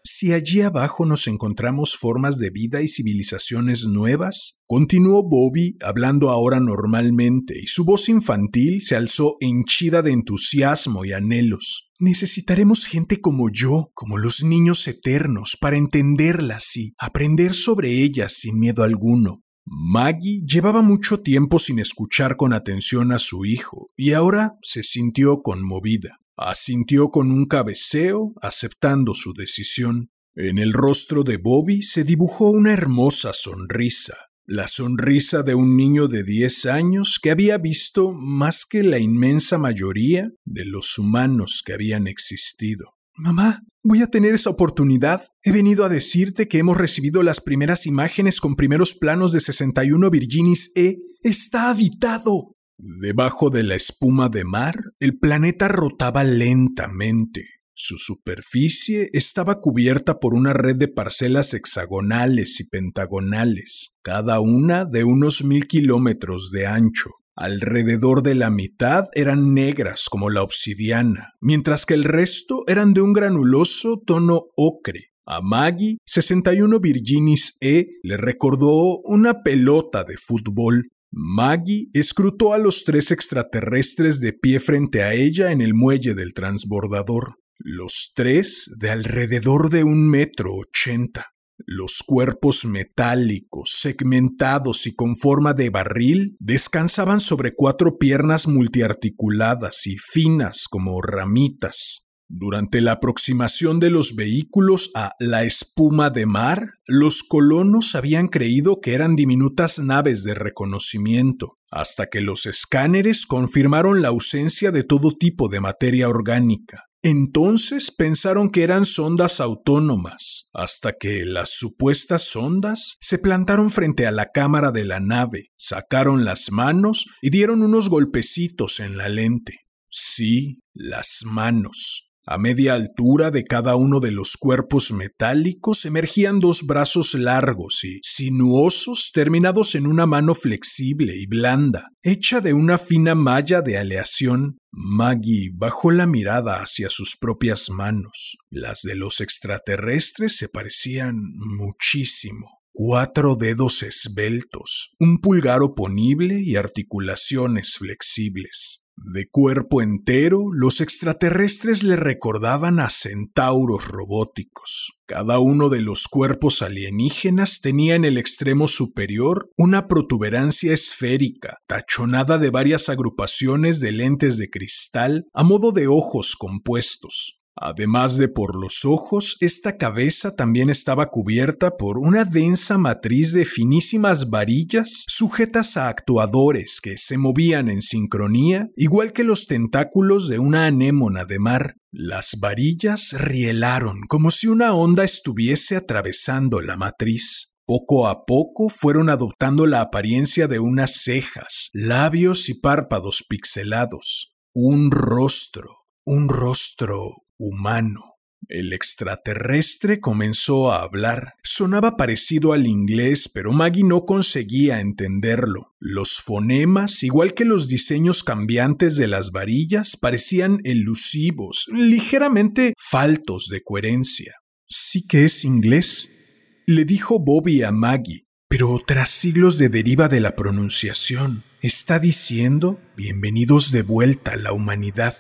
[0.04, 6.60] Si allí abajo nos encontramos formas de vida y civilizaciones nuevas, continuó Bobby hablando ahora
[6.60, 11.91] normalmente, y su voz infantil se alzó henchida de entusiasmo y anhelos.
[11.97, 18.60] Necesitaremos gente como yo, como los niños eternos, para entenderlas y aprender sobre ellas sin
[18.60, 19.41] miedo alguno.
[19.69, 25.41] Maggie llevaba mucho tiempo sin escuchar con atención a su hijo y ahora se sintió
[25.41, 26.13] conmovida.
[26.38, 30.10] Asintió con un cabeceo, aceptando su decisión.
[30.36, 36.08] En el rostro de Bobby se dibujó una hermosa sonrisa, la sonrisa de un niño
[36.08, 41.73] de diez años que había visto más que la inmensa mayoría de los humanos que
[41.73, 42.93] habían existido.
[43.15, 45.28] Mamá, voy a tener esa oportunidad.
[45.43, 50.10] He venido a decirte que hemos recibido las primeras imágenes con primeros planos de 61
[50.10, 50.97] Virginis E.
[51.23, 52.56] Está habitado.
[52.78, 57.45] Debajo de la espuma de mar, el planeta rotaba lentamente.
[57.73, 65.04] Su superficie estaba cubierta por una red de parcelas hexagonales y pentagonales, cada una de
[65.04, 67.12] unos mil kilómetros de ancho.
[67.39, 73.02] Alrededor de la mitad eran negras como la obsidiana, mientras que el resto eran de
[73.02, 75.12] un granuloso tono ocre.
[75.23, 80.89] A Maggie, 61 Virginis E le recordó una pelota de fútbol.
[81.12, 86.34] Maggie escrutó a los tres extraterrestres de pie frente a ella en el muelle del
[86.34, 87.36] transbordador.
[87.60, 91.28] Los tres de alrededor de un metro ochenta.
[91.65, 99.98] Los cuerpos metálicos, segmentados y con forma de barril, descansaban sobre cuatro piernas multiarticuladas y
[99.98, 102.08] finas como ramitas.
[102.30, 108.82] Durante la aproximación de los vehículos a la espuma de mar, los colonos habían creído
[108.82, 115.15] que eran diminutas naves de reconocimiento, hasta que los escáneres confirmaron la ausencia de todo
[115.17, 116.87] tipo de materia orgánica.
[117.10, 124.12] Entonces pensaron que eran sondas autónomas, hasta que las supuestas sondas se plantaron frente a
[124.12, 129.54] la cámara de la nave, sacaron las manos y dieron unos golpecitos en la lente.
[129.89, 132.08] Sí, las manos.
[132.30, 138.02] A media altura de cada uno de los cuerpos metálicos emergían dos brazos largos y
[138.04, 144.58] sinuosos terminados en una mano flexible y blanda, hecha de una fina malla de aleación.
[144.80, 148.38] Maggie bajó la mirada hacia sus propias manos.
[148.52, 152.62] Las de los extraterrestres se parecían muchísimo.
[152.72, 158.84] Cuatro dedos esbeltos, un pulgar oponible y articulaciones flexibles.
[158.99, 164.93] De cuerpo entero, los extraterrestres le recordaban a centauros robóticos.
[165.05, 172.39] Cada uno de los cuerpos alienígenas tenía en el extremo superior una protuberancia esférica, tachonada
[172.39, 177.39] de varias agrupaciones de lentes de cristal a modo de ojos compuestos.
[177.60, 183.46] Además de por los ojos, esta cabeza también estaba cubierta por una densa matriz de
[183.46, 190.38] finísimas varillas sujetas a actuadores que se movían en sincronía, igual que los tentáculos de
[190.38, 191.78] una anémona de mar.
[191.91, 197.54] Las varillas rielaron como si una onda estuviese atravesando la matriz.
[197.65, 204.36] Poco a poco fueron adoptando la apariencia de unas cejas, labios y párpados pixelados.
[204.54, 208.17] Un rostro, un rostro humano.
[208.50, 211.34] El extraterrestre comenzó a hablar.
[211.43, 215.73] Sonaba parecido al inglés, pero Maggie no conseguía entenderlo.
[215.80, 223.63] Los fonemas, igual que los diseños cambiantes de las varillas, parecían elusivos, ligeramente faltos de
[223.63, 224.36] coherencia.
[224.69, 230.21] Sí que es inglés, le dijo Bobby a Maggie, pero tras siglos de deriva de
[230.21, 235.15] la pronunciación, está diciendo bienvenidos de vuelta a la humanidad.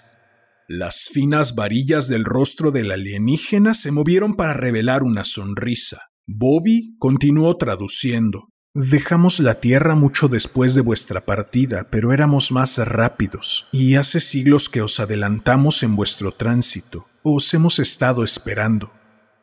[0.69, 6.09] Las finas varillas del rostro del alienígena se movieron para revelar una sonrisa.
[6.25, 8.49] Bobby continuó traduciendo.
[8.73, 14.67] Dejamos la Tierra mucho después de vuestra partida, pero éramos más rápidos, y hace siglos
[14.67, 17.07] que os adelantamos en vuestro tránsito.
[17.23, 18.91] Os hemos estado esperando.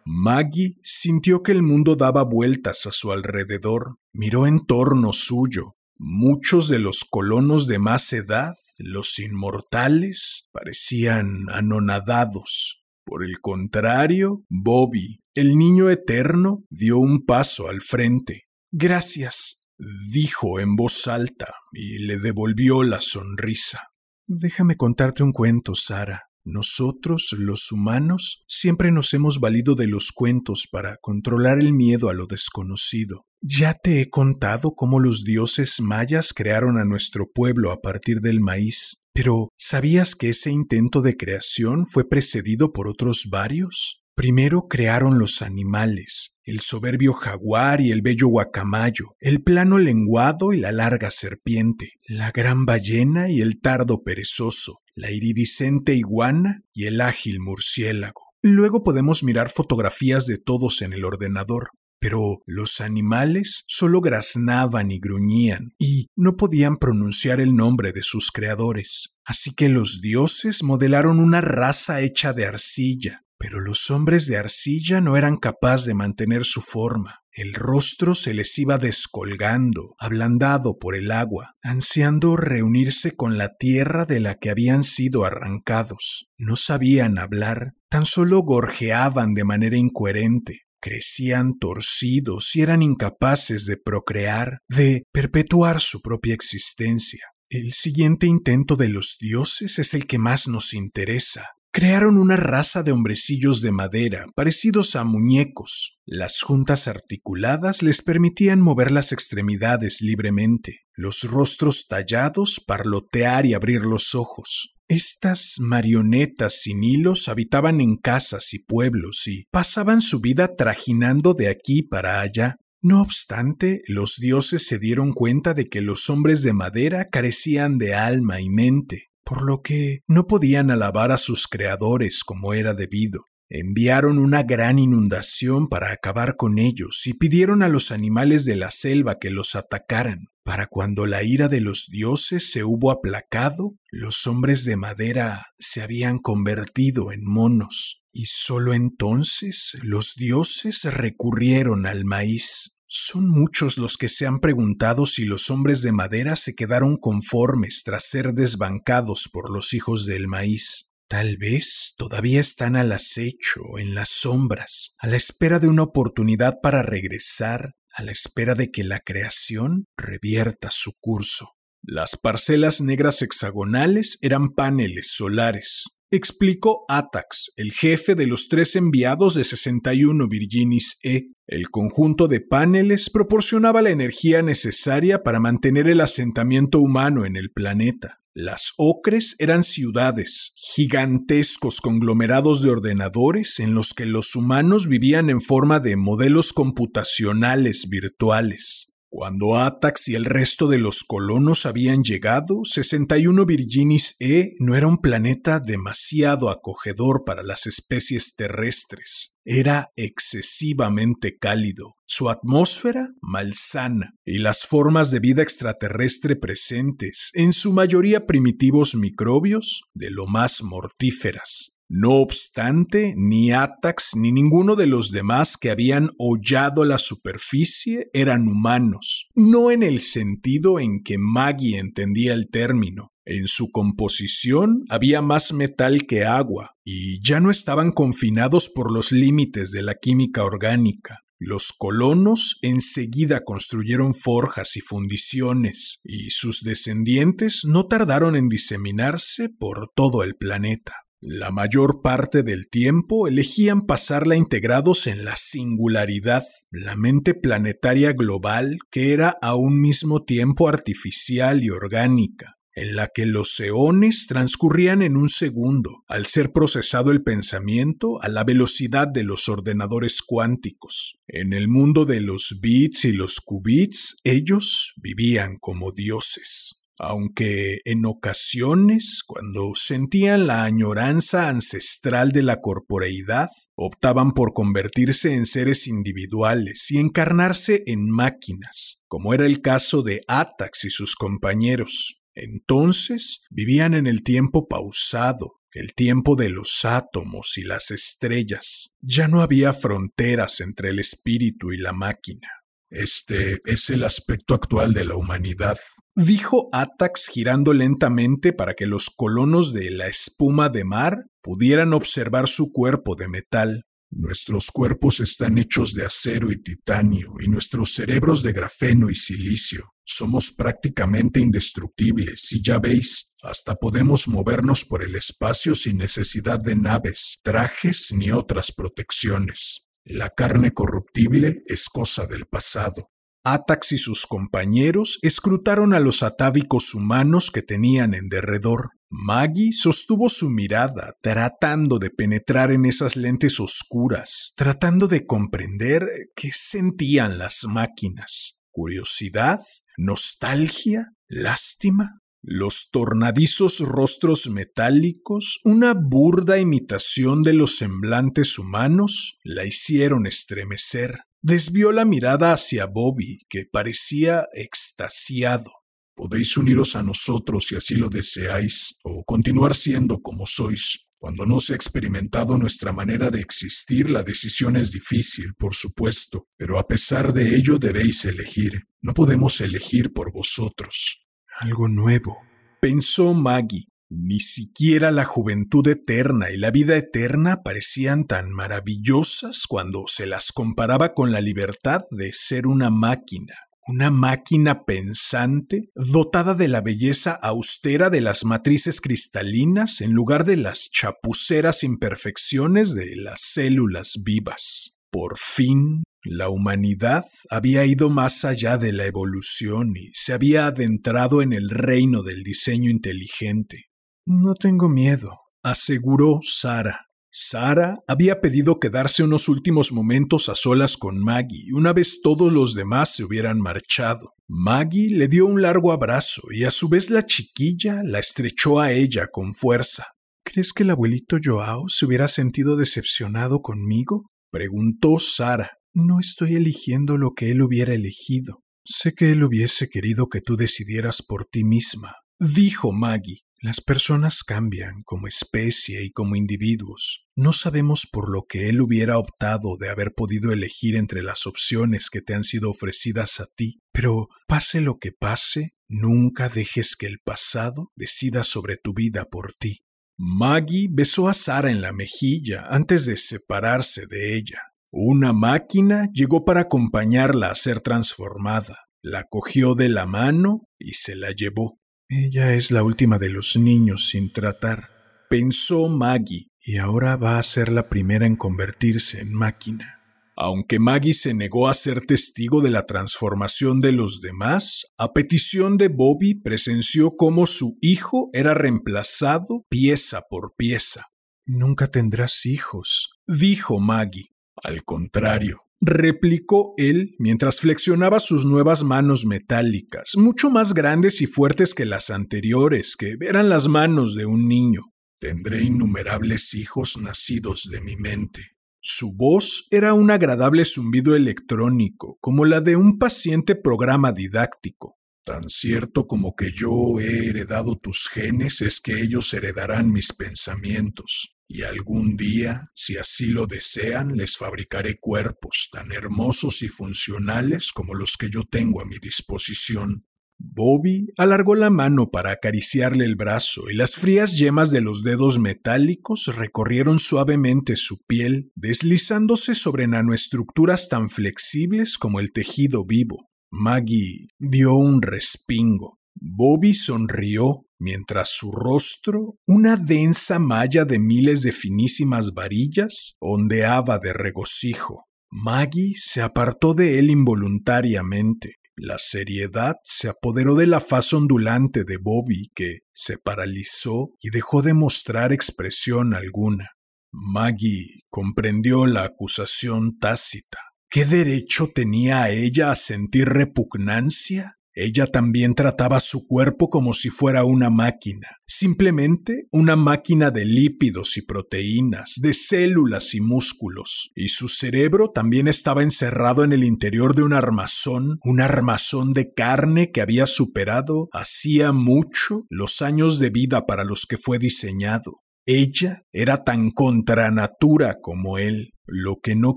[0.05, 3.97] Maggie sintió que el mundo daba vueltas a su alrededor.
[4.13, 5.73] Miró en torno suyo.
[5.97, 12.85] Muchos de los colonos de más edad los inmortales parecían anonadados.
[13.05, 18.45] Por el contrario, Bobby, el niño eterno, dio un paso al frente.
[18.73, 19.67] Gracias,
[20.11, 23.89] dijo en voz alta y le devolvió la sonrisa.
[24.27, 26.23] Déjame contarte un cuento, Sara.
[26.45, 32.15] Nosotros, los humanos, siempre nos hemos valido de los cuentos para controlar el miedo a
[32.15, 33.25] lo desconocido.
[33.41, 38.41] Ya te he contado cómo los dioses mayas crearon a nuestro pueblo a partir del
[38.41, 44.04] maíz, pero ¿sabías que ese intento de creación fue precedido por otros varios?
[44.17, 50.61] Primero crearon los animales, el soberbio jaguar y el bello guacamayo, el plano lenguado y
[50.61, 57.01] la larga serpiente, la gran ballena y el tardo perezoso, la iridiscente iguana y el
[57.01, 58.23] ágil murciélago.
[58.41, 61.71] Luego podemos mirar fotografías de todos en el ordenador.
[62.05, 68.31] pero los animales solo graznaban y gruñían, y no podían pronunciar el nombre de sus
[68.31, 69.17] creadores.
[69.25, 75.03] Así que los dioses modelaron una raza hecha de arcilla, pero los hombres de arcilla
[75.03, 77.21] no eran capaces de mantener su forma.
[77.31, 84.07] El rostro se les iba descolgando, ablandado por el agua, ansiando reunirse con la tierra
[84.07, 86.31] de la que habían sido arrancados.
[86.39, 93.77] No sabían hablar, tan solo gorjeaban de manera incoherente, crecían torcidos y eran incapaces de
[93.77, 97.21] procrear, de perpetuar su propia existencia.
[97.51, 101.51] El siguiente intento de los dioses es el que más nos interesa.
[101.77, 105.99] Crearon una raza de hombrecillos de madera, parecidos a muñecos.
[106.07, 113.81] Las juntas articuladas les permitían mover las extremidades libremente, los rostros tallados, parlotear y abrir
[113.81, 114.77] los ojos.
[114.87, 121.49] Estas marionetas sin hilos habitaban en casas y pueblos y pasaban su vida trajinando de
[121.49, 122.55] aquí para allá.
[122.83, 127.95] No obstante, los dioses se dieron cuenta de que los hombres de madera carecían de
[127.95, 133.27] alma y mente, por lo que no podían alabar a sus creadores como era debido.
[133.51, 138.71] Enviaron una gran inundación para acabar con ellos y pidieron a los animales de la
[138.71, 140.27] selva que los atacaran.
[140.45, 145.83] Para cuando la ira de los dioses se hubo aplacado, los hombres de madera se
[145.83, 152.74] habían convertido en monos, y sólo entonces los dioses recurrieron al maíz.
[152.97, 157.83] Son muchos los que se han preguntado si los hombres de madera se quedaron conformes
[157.85, 160.93] tras ser desbancados por los hijos del maíz.
[161.09, 166.61] Tal vez todavía están al acecho, en las sombras, a la espera de una oportunidad
[166.63, 171.57] para regresar, a la espera de que la creación revierta su curso.
[171.83, 175.94] Las parcelas negras hexagonales eran paneles solares.
[176.11, 181.33] Explicó Atax, el jefe de los tres enviados de 61 Virginis E.
[181.47, 187.51] El conjunto de paneles proporcionaba la energía necesaria para mantener el asentamiento humano en el
[187.51, 188.21] planeta.
[188.37, 195.41] Las ocres eran ciudades, gigantescos conglomerados de ordenadores en los que los humanos vivían en
[195.41, 198.94] forma de modelos computacionales virtuales.
[199.17, 204.89] Cuando Atax y el resto de los colonos habían llegado, 61 Virginis E no era
[204.89, 209.37] un planeta demasiado acogedor para las especies terrestres.
[209.45, 217.73] Era excesivamente cálido, su atmósfera malsana y las formas de vida extraterrestre presentes, en su
[217.73, 221.74] mayoría primitivos microbios, de lo más mortíferas.
[221.89, 228.49] No obstante, ni Atax ni ninguno de los demás que habían hollado la superficie eran
[228.49, 233.13] humanos, no en el sentido en que Maggie entendía el término.
[233.27, 239.13] En su composición había más metal que agua, y ya no estaban confinados por los
[239.13, 241.21] límites de la química orgánica.
[241.39, 249.91] Los colonos enseguida construyeron forjas y fundiciones, y sus descendientes no tardaron en diseminarse por
[249.95, 251.04] todo el planeta.
[251.27, 258.77] La mayor parte del tiempo elegían pasarla integrados en la singularidad, la mente planetaria global
[258.91, 265.01] que era a un mismo tiempo artificial y orgánica, en la que los eones transcurrían
[265.01, 271.23] en un segundo, al ser procesado el pensamiento a la velocidad de los ordenadores cuánticos.
[271.27, 278.07] En el mundo de los bits y los qubits, ellos vivían como dioses aunque en
[278.07, 286.91] ocasiones, cuando sentían la añoranza ancestral de la corporeidad, optaban por convertirse en seres individuales
[286.91, 292.21] y encarnarse en máquinas, como era el caso de Atax y sus compañeros.
[292.35, 298.95] Entonces vivían en el tiempo pausado, el tiempo de los átomos y las estrellas.
[299.01, 302.49] Ya no había fronteras entre el espíritu y la máquina.
[302.89, 305.79] Este es el aspecto actual de la humanidad,
[306.15, 312.49] dijo Atax girando lentamente para que los colonos de la espuma de mar pudieran observar
[312.49, 313.83] su cuerpo de metal.
[314.11, 319.93] Nuestros cuerpos están hechos de acero y titanio y nuestros cerebros de grafeno y silicio.
[320.05, 326.77] Somos prácticamente indestructibles y ya veis, hasta podemos movernos por el espacio sin necesidad de
[326.77, 329.87] naves, trajes ni otras protecciones.
[330.05, 333.11] La carne corruptible es cosa del pasado.
[333.45, 338.93] Atax y sus compañeros escrutaron a los atávicos humanos que tenían en derredor.
[339.11, 346.51] Maggie sostuvo su mirada, tratando de penetrar en esas lentes oscuras, tratando de comprender qué
[346.53, 348.59] sentían las máquinas.
[348.71, 349.61] ¿Curiosidad?
[349.99, 351.13] ¿Nostalgia?
[351.29, 352.21] ¿Lástima?
[352.43, 361.21] Los tornadizos rostros metálicos, una burda imitación de los semblantes humanos, la hicieron estremecer.
[361.45, 365.71] Desvió la mirada hacia Bobby, que parecía extasiado.
[366.17, 371.07] Podéis uniros a nosotros si así lo deseáis, o continuar siendo como sois.
[371.19, 376.49] Cuando no se ha experimentado nuestra manera de existir, la decisión es difícil, por supuesto,
[376.57, 378.85] pero a pesar de ello debéis elegir.
[379.03, 381.27] No podemos elegir por vosotros.
[381.61, 382.39] Algo nuevo,
[382.81, 383.87] pensó Maggie.
[384.11, 390.53] Ni siquiera la juventud eterna y la vida eterna parecían tan maravillosas cuando se las
[390.53, 393.55] comparaba con la libertad de ser una máquina,
[393.87, 400.59] una máquina pensante dotada de la belleza austera de las matrices cristalinas en lugar de
[400.59, 404.97] las chapuceras imperfecciones de las células vivas.
[405.11, 411.43] Por fin, la humanidad había ido más allá de la evolución y se había adentrado
[411.43, 413.87] en el reino del diseño inteligente.
[414.27, 417.09] No tengo miedo, aseguró Sara.
[417.31, 422.75] Sara había pedido quedarse unos últimos momentos a solas con Maggie una vez todos los
[422.75, 424.35] demás se hubieran marchado.
[424.49, 428.93] Maggie le dio un largo abrazo y a su vez la chiquilla la estrechó a
[428.93, 430.07] ella con fuerza.
[430.45, 434.31] ¿Crees que el abuelito Joao se hubiera sentido decepcionado conmigo?
[434.51, 435.73] preguntó Sara.
[435.93, 438.63] No estoy eligiendo lo que él hubiera elegido.
[438.85, 443.44] Sé que él hubiese querido que tú decidieras por ti misma, dijo Maggie.
[443.65, 447.25] Las personas cambian como especie y como individuos.
[447.35, 452.11] No sabemos por lo que él hubiera optado de haber podido elegir entre las opciones
[452.11, 457.07] que te han sido ofrecidas a ti, pero pase lo que pase, nunca dejes que
[457.07, 459.81] el pasado decida sobre tu vida por ti.
[460.19, 464.61] Maggie besó a Sara en la mejilla antes de separarse de ella.
[464.91, 468.81] Una máquina llegó para acompañarla a ser transformada.
[469.01, 471.79] La cogió de la mano y se la llevó.
[472.09, 474.91] Ella es la última de los niños sin tratar,
[475.31, 480.01] pensó Maggie, y ahora va a ser la primera en convertirse en máquina.
[480.37, 485.77] Aunque Maggie se negó a ser testigo de la transformación de los demás, a petición
[485.77, 491.07] de Bobby presenció cómo su hijo era reemplazado pieza por pieza.
[491.47, 494.31] Nunca tendrás hijos, dijo Maggie.
[494.57, 501.75] Al contrario, replicó él mientras flexionaba sus nuevas manos metálicas, mucho más grandes y fuertes
[501.75, 504.93] que las anteriores, que eran las manos de un niño.
[505.19, 508.43] Tendré innumerables hijos nacidos de mi mente.
[508.81, 514.99] Su voz era un agradable zumbido electrónico, como la de un paciente programa didáctico.
[515.25, 521.34] Tan cierto como que yo he heredado tus genes es que ellos heredarán mis pensamientos
[521.55, 527.95] y algún día, si así lo desean, les fabricaré cuerpos tan hermosos y funcionales como
[527.95, 530.05] los que yo tengo a mi disposición.
[530.37, 535.39] Bobby alargó la mano para acariciarle el brazo y las frías yemas de los dedos
[535.39, 543.31] metálicos recorrieron suavemente su piel, deslizándose sobre nanoestructuras tan flexibles como el tejido vivo.
[543.53, 546.01] Maggie dio un respingo.
[546.17, 554.15] Bobby sonrió mientras su rostro, una densa malla de miles de finísimas varillas, ondeaba de
[554.15, 555.05] regocijo.
[555.31, 558.55] Maggie se apartó de él involuntariamente.
[558.75, 564.63] La seriedad se apoderó de la faz ondulante de Bobby, que se paralizó y dejó
[564.63, 566.71] de mostrar expresión alguna.
[567.13, 570.59] Maggie comprendió la acusación tácita.
[570.89, 574.57] ¿Qué derecho tenía ella a sentir repugnancia?
[574.75, 581.17] Ella también trataba su cuerpo como si fuera una máquina, simplemente una máquina de lípidos
[581.17, 587.15] y proteínas, de células y músculos, y su cerebro también estaba encerrado en el interior
[587.15, 593.31] de un armazón, un armazón de carne que había superado hacía mucho los años de
[593.31, 595.21] vida para los que fue diseñado.
[595.47, 599.57] Ella era tan contra natura como él, lo que no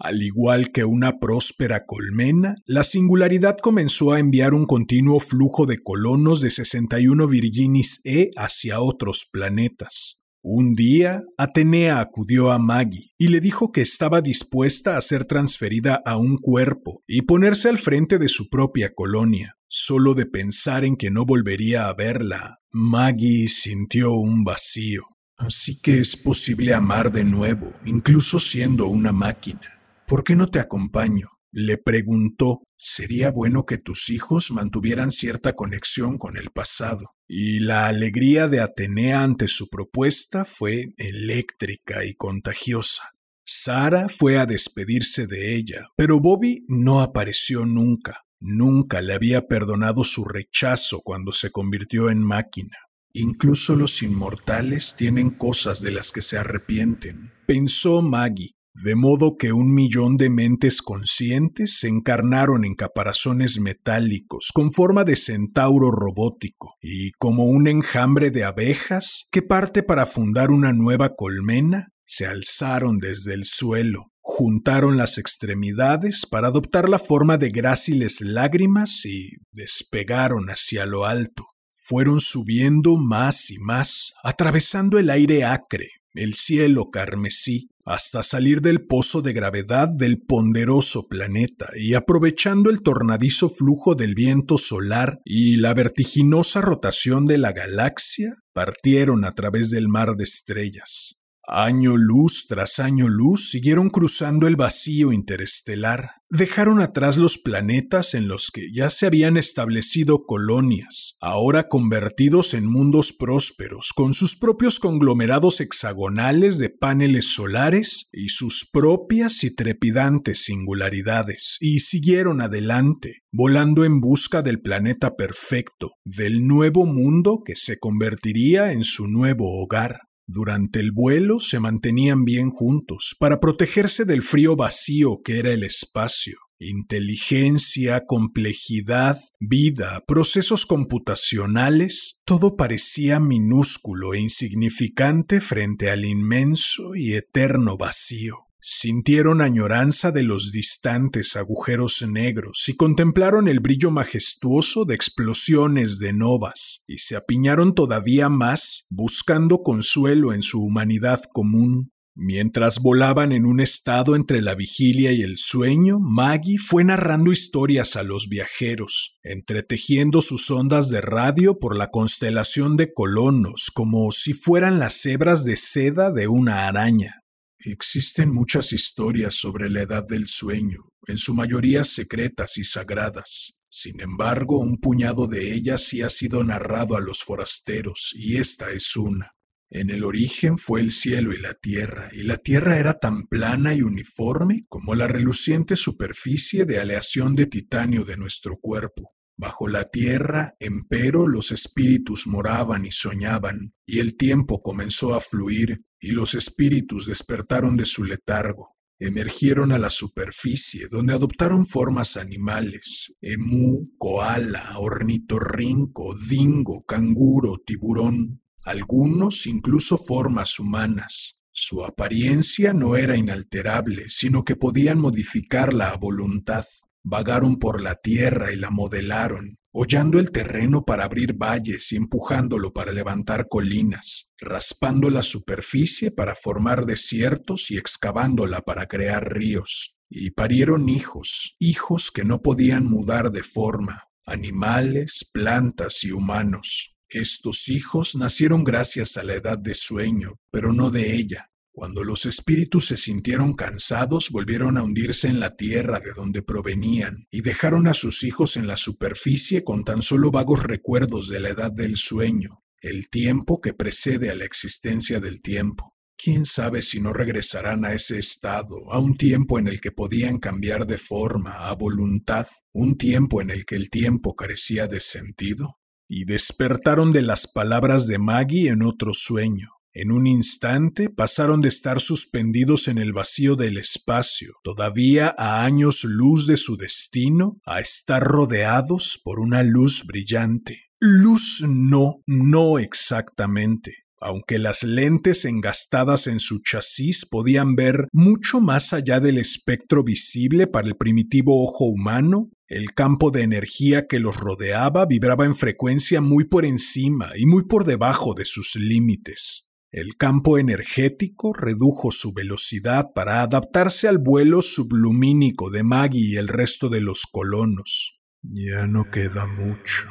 [0.01, 5.79] Al igual que una próspera colmena, la singularidad comenzó a enviar un continuo flujo de
[5.79, 10.23] colonos de 61 Virginis E hacia otros planetas.
[10.43, 16.01] Un día, Atenea acudió a Maggie y le dijo que estaba dispuesta a ser transferida
[16.05, 19.58] a un cuerpo y ponerse al frente de su propia colonia.
[19.69, 25.05] Solo de pensar en que no volvería a verla, Maggie sintió un vacío.
[25.37, 29.81] Así que es posible amar de nuevo, incluso siendo una máquina.
[30.07, 31.29] ¿Por qué no te acompaño?
[31.53, 32.63] Le preguntó.
[32.79, 37.15] Sería bueno que tus hijos mantuvieran cierta conexión con el pasado.
[37.27, 43.11] Y la alegría de Atenea ante su propuesta fue eléctrica y contagiosa.
[43.45, 48.25] Sara fue a despedirse de ella, pero Bobby no apareció nunca.
[48.41, 52.77] Nunca le había perdonado su rechazo cuando se convirtió en máquina.
[53.13, 59.53] Incluso los inmortales tienen cosas de las que se arrepienten, pensó Maggie, de modo que
[59.53, 66.77] un millón de mentes conscientes se encarnaron en caparazones metálicos con forma de centauro robótico
[66.81, 72.99] y como un enjambre de abejas que parte para fundar una nueva colmena, se alzaron
[72.99, 80.51] desde el suelo, juntaron las extremidades para adoptar la forma de gráciles lágrimas y despegaron
[80.51, 81.47] hacia lo alto.
[81.73, 88.87] Fueron subiendo más y más, atravesando el aire acre, el cielo carmesí, hasta salir del
[88.87, 95.57] pozo de gravedad del ponderoso planeta y aprovechando el tornadizo flujo del viento solar y
[95.57, 101.18] la vertiginosa rotación de la galaxia, partieron a través del mar de estrellas.
[101.51, 108.29] Año luz tras año luz siguieron cruzando el vacío interestelar, dejaron atrás los planetas en
[108.29, 114.79] los que ya se habían establecido colonias, ahora convertidos en mundos prósperos, con sus propios
[114.79, 123.87] conglomerados hexagonales de paneles solares y sus propias y trepidantes singularidades, y siguieron adelante, volando
[123.87, 130.08] en busca del planeta perfecto, del nuevo mundo que se convertiría en su nuevo hogar.
[130.31, 135.65] Durante el vuelo se mantenían bien juntos para protegerse del frío vacío que era el
[135.65, 136.37] espacio.
[136.59, 147.79] Inteligencia, complejidad, vida, procesos computacionales, todo parecía minúsculo e insignificante frente al inmenso y eterno
[147.79, 148.48] vacío.
[148.71, 156.13] Sintieron añoranza de los distantes agujeros negros y contemplaron el brillo majestuoso de explosiones de
[156.13, 161.93] novas, y se apiñaron todavía más, buscando consuelo en su humanidad común.
[162.15, 167.97] Mientras volaban en un estado entre la vigilia y el sueño, Maggie fue narrando historias
[167.97, 174.35] a los viajeros, entretejiendo sus ondas de radio por la constelación de colonos como si
[174.35, 177.18] fueran las hebras de seda de una araña.
[177.61, 183.55] Existen muchas historias sobre la edad del sueño, en su mayoría secretas y sagradas.
[183.69, 188.71] Sin embargo, un puñado de ellas sí ha sido narrado a los forasteros, y esta
[188.71, 189.35] es una.
[189.71, 193.75] En el origen fue el cielo y la tierra, y la tierra era tan plana
[193.75, 199.15] y uniforme como la reluciente superficie de aleación de titanio de nuestro cuerpo.
[199.37, 205.83] Bajo la tierra, empero, los espíritus moraban y soñaban, y el tiempo comenzó a fluir,
[206.01, 208.77] y los espíritus despertaron de su letargo.
[209.01, 219.47] Emergieron a la superficie, donde adoptaron formas animales, emú, koala, ornitorrinco, dingo, canguro, tiburón, algunos
[219.47, 221.41] incluso formas humanas.
[221.53, 226.67] Su apariencia no era inalterable, sino que podían modificarla a voluntad.
[227.03, 232.73] Vagaron por la tierra y la modelaron, hollando el terreno para abrir valles y empujándolo
[232.73, 239.95] para levantar colinas, raspando la superficie para formar desiertos y excavándola para crear ríos.
[240.11, 246.97] Y parieron hijos, hijos que no podían mudar de forma, animales, plantas y humanos.
[247.09, 251.48] Estos hijos nacieron gracias a la edad de sueño, pero no de ella,
[251.79, 257.29] cuando los espíritus se sintieron cansados, volvieron a hundirse en la tierra de donde provenían
[257.31, 261.51] y dejaron a sus hijos en la superficie con tan solo vagos recuerdos de la
[261.51, 265.95] edad del sueño, el tiempo que precede a la existencia del tiempo.
[266.17, 270.41] ¿Quién sabe si no regresarán a ese estado, a un tiempo en el que podían
[270.41, 275.79] cambiar de forma, a voluntad, un tiempo en el que el tiempo carecía de sentido?
[276.09, 281.69] Y despertaron de las palabras de Maggie en otro sueño en un instante pasaron de
[281.69, 287.81] estar suspendidos en el vacío del espacio, todavía a años luz de su destino, a
[287.81, 290.85] estar rodeados por una luz brillante.
[291.01, 294.05] Luz no, no exactamente.
[294.21, 300.67] aunque las lentes engastadas en su chasis podían ver mucho más allá del espectro visible
[300.67, 306.21] para el primitivo ojo humano, el campo de energía que los rodeaba vibraba en frecuencia
[306.21, 309.68] muy por encima y muy por debajo de sus límites.
[309.91, 316.49] El campo energético redujo su velocidad para adaptarse al vuelo sublumínico de Maggie y el
[316.49, 318.21] resto de los colonos.
[318.43, 320.09] Ya no queda mucho.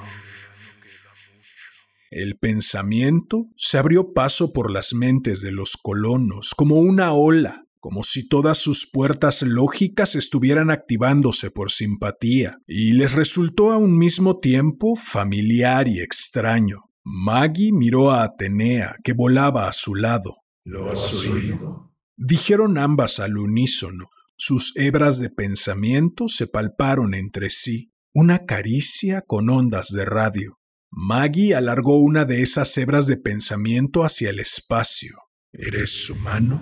[2.09, 8.01] El pensamiento se abrió paso por las mentes de los colonos como una ola, como
[8.01, 14.37] si todas sus puertas lógicas estuvieran activándose por simpatía, y les resultó a un mismo
[14.37, 16.86] tiempo familiar y extraño.
[17.09, 20.39] Maggie miró a Atenea, que volaba a su lado.
[20.65, 21.93] ¿Lo has oído?
[22.17, 24.09] Dijeron ambas al unísono.
[24.35, 30.59] Sus hebras de pensamiento se palparon entre sí, una caricia con ondas de radio.
[30.91, 35.15] Maggie alargó una de esas hebras de pensamiento hacia el espacio.
[35.53, 36.61] ¿Eres humano?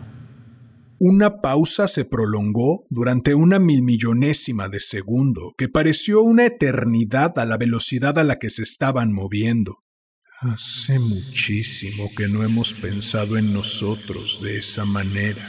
[0.99, 7.57] Una pausa se prolongó durante una milmillonésima de segundo, que pareció una eternidad a la
[7.57, 9.84] velocidad a la que se estaban moviendo.
[10.41, 15.41] Hace muchísimo que no hemos pensado en nosotros de esa manera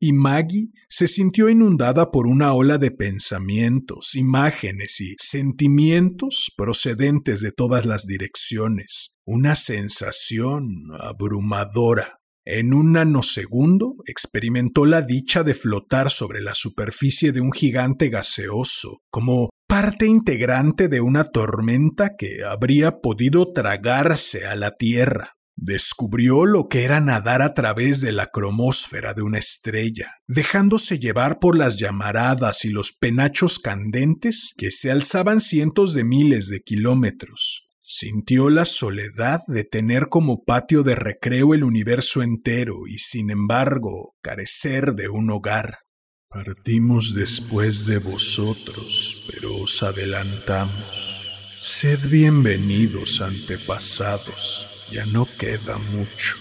[0.00, 7.52] y Maggie se sintió inundada por una ola de pensamientos, imágenes y sentimientos procedentes de
[7.52, 12.19] todas las direcciones, una sensación abrumadora.
[12.44, 19.02] En un nanosegundo experimentó la dicha de flotar sobre la superficie de un gigante gaseoso,
[19.10, 25.34] como parte integrante de una tormenta que habría podido tragarse a la Tierra.
[25.54, 31.38] Descubrió lo que era nadar a través de la cromósfera de una estrella, dejándose llevar
[31.38, 37.69] por las llamaradas y los penachos candentes que se alzaban cientos de miles de kilómetros.
[37.92, 44.14] Sintió la soledad de tener como patio de recreo el universo entero y, sin embargo,
[44.22, 45.80] carecer de un hogar.
[46.28, 51.58] Partimos después de vosotros, pero os adelantamos.
[51.60, 56.36] Sed bienvenidos, antepasados ya no queda mucho.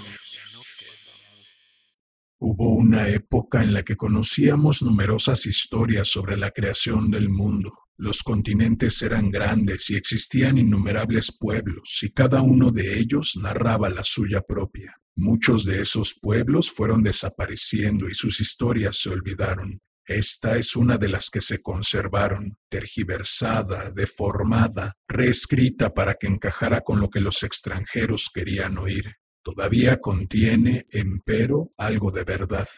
[2.38, 7.89] Hubo una época en la que conocíamos numerosas historias sobre la creación del mundo.
[8.02, 14.06] Los continentes eran grandes y existían innumerables pueblos, y cada uno de ellos narraba la
[14.06, 14.95] suya propia.
[15.18, 19.82] Muchos de esos pueblos fueron desapareciendo y sus historias se olvidaron.
[20.06, 27.02] Esta es una de las que se conservaron, tergiversada, deformada, reescrita para que encajara con
[27.02, 29.18] lo que los extranjeros querían oír.
[29.43, 32.70] Todavía contiene, empero, algo de verdad.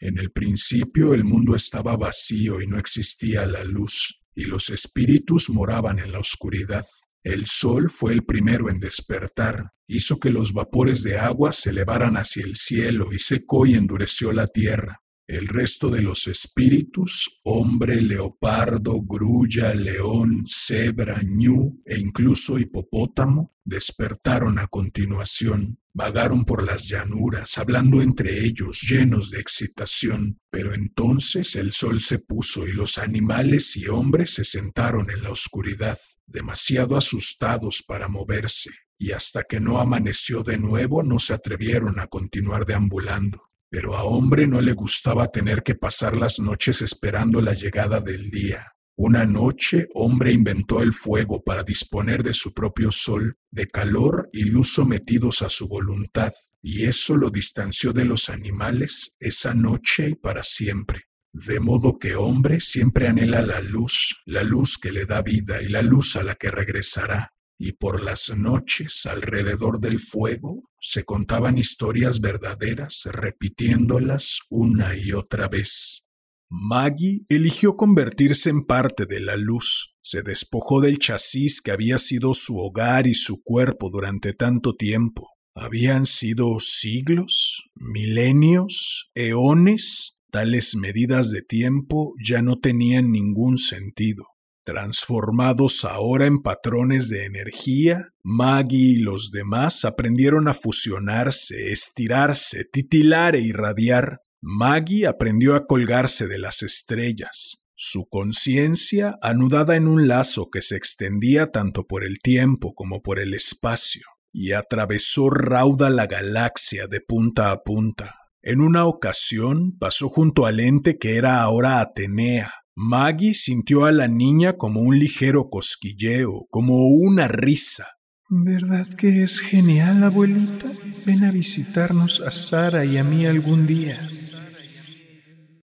[0.00, 5.50] En el principio el mundo estaba vacío y no existía la luz, y los espíritus
[5.50, 6.84] moraban en la oscuridad.
[7.22, 12.16] El sol fue el primero en despertar, hizo que los vapores de agua se elevaran
[12.16, 15.03] hacia el cielo y secó y endureció la tierra.
[15.26, 24.58] El resto de los espíritus, hombre, leopardo, grulla, león, cebra, ñu e incluso hipopótamo, despertaron
[24.58, 30.40] a continuación, vagaron por las llanuras, hablando entre ellos, llenos de excitación.
[30.50, 35.30] Pero entonces el sol se puso y los animales y hombres se sentaron en la
[35.30, 41.98] oscuridad, demasiado asustados para moverse, y hasta que no amaneció de nuevo no se atrevieron
[41.98, 47.40] a continuar deambulando pero a hombre no le gustaba tener que pasar las noches esperando
[47.40, 48.72] la llegada del día.
[48.94, 54.44] Una noche, hombre inventó el fuego para disponer de su propio sol, de calor y
[54.44, 60.14] luz sometidos a su voluntad, y eso lo distanció de los animales esa noche y
[60.14, 61.06] para siempre.
[61.32, 65.66] De modo que hombre siempre anhela la luz, la luz que le da vida y
[65.66, 71.56] la luz a la que regresará y por las noches alrededor del fuego se contaban
[71.56, 76.04] historias verdaderas, repitiéndolas una y otra vez.
[76.50, 82.34] Maggie eligió convertirse en parte de la luz, se despojó del chasis que había sido
[82.34, 85.30] su hogar y su cuerpo durante tanto tiempo.
[85.54, 94.33] Habían sido siglos, milenios, eones, tales medidas de tiempo ya no tenían ningún sentido.
[94.64, 103.36] Transformados ahora en patrones de energía, Maggie y los demás aprendieron a fusionarse, estirarse, titilar
[103.36, 104.20] e irradiar.
[104.40, 107.58] Maggie aprendió a colgarse de las estrellas.
[107.74, 113.18] Su conciencia anudada en un lazo que se extendía tanto por el tiempo como por
[113.18, 118.14] el espacio, y atravesó rauda la galaxia de punta a punta.
[118.40, 124.08] En una ocasión pasó junto al ente que era ahora Atenea, Maggie sintió a la
[124.08, 127.86] niña como un ligero cosquilleo, como una risa.
[128.28, 130.70] ¿Verdad que es genial, abuelita?
[131.06, 134.00] Ven a visitarnos a Sara y a mí algún día.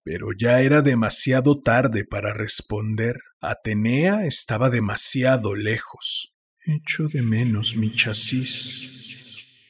[0.04, 3.18] Pero ya era demasiado tarde para responder.
[3.40, 6.34] Atenea estaba demasiado lejos.
[6.64, 9.01] Echo de menos mi chasis.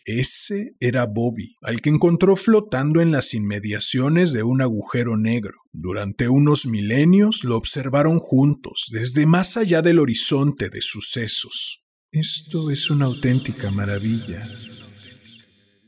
[0.04, 5.58] Ese era Bobby, al que encontró flotando en las inmediaciones de un agujero negro.
[5.72, 11.86] Durante unos milenios lo observaron juntos, desde más allá del horizonte de sucesos.
[12.10, 14.48] Esto es una auténtica maravilla,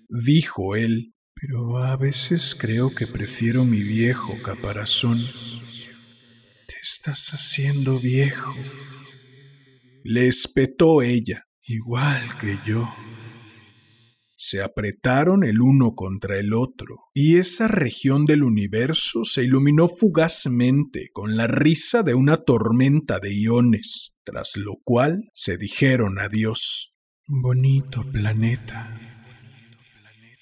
[0.09, 5.19] dijo él, pero a veces creo que prefiero mi viejo caparazón.
[6.67, 8.55] Te estás haciendo viejo.
[10.05, 12.89] Le espetó ella, igual que yo
[14.37, 21.09] se apretaron el uno contra el otro, y esa región del universo se iluminó fugazmente
[21.13, 26.95] con la risa de una tormenta de iones, tras lo cual se dijeron adiós.
[27.27, 29.01] Bonito planeta.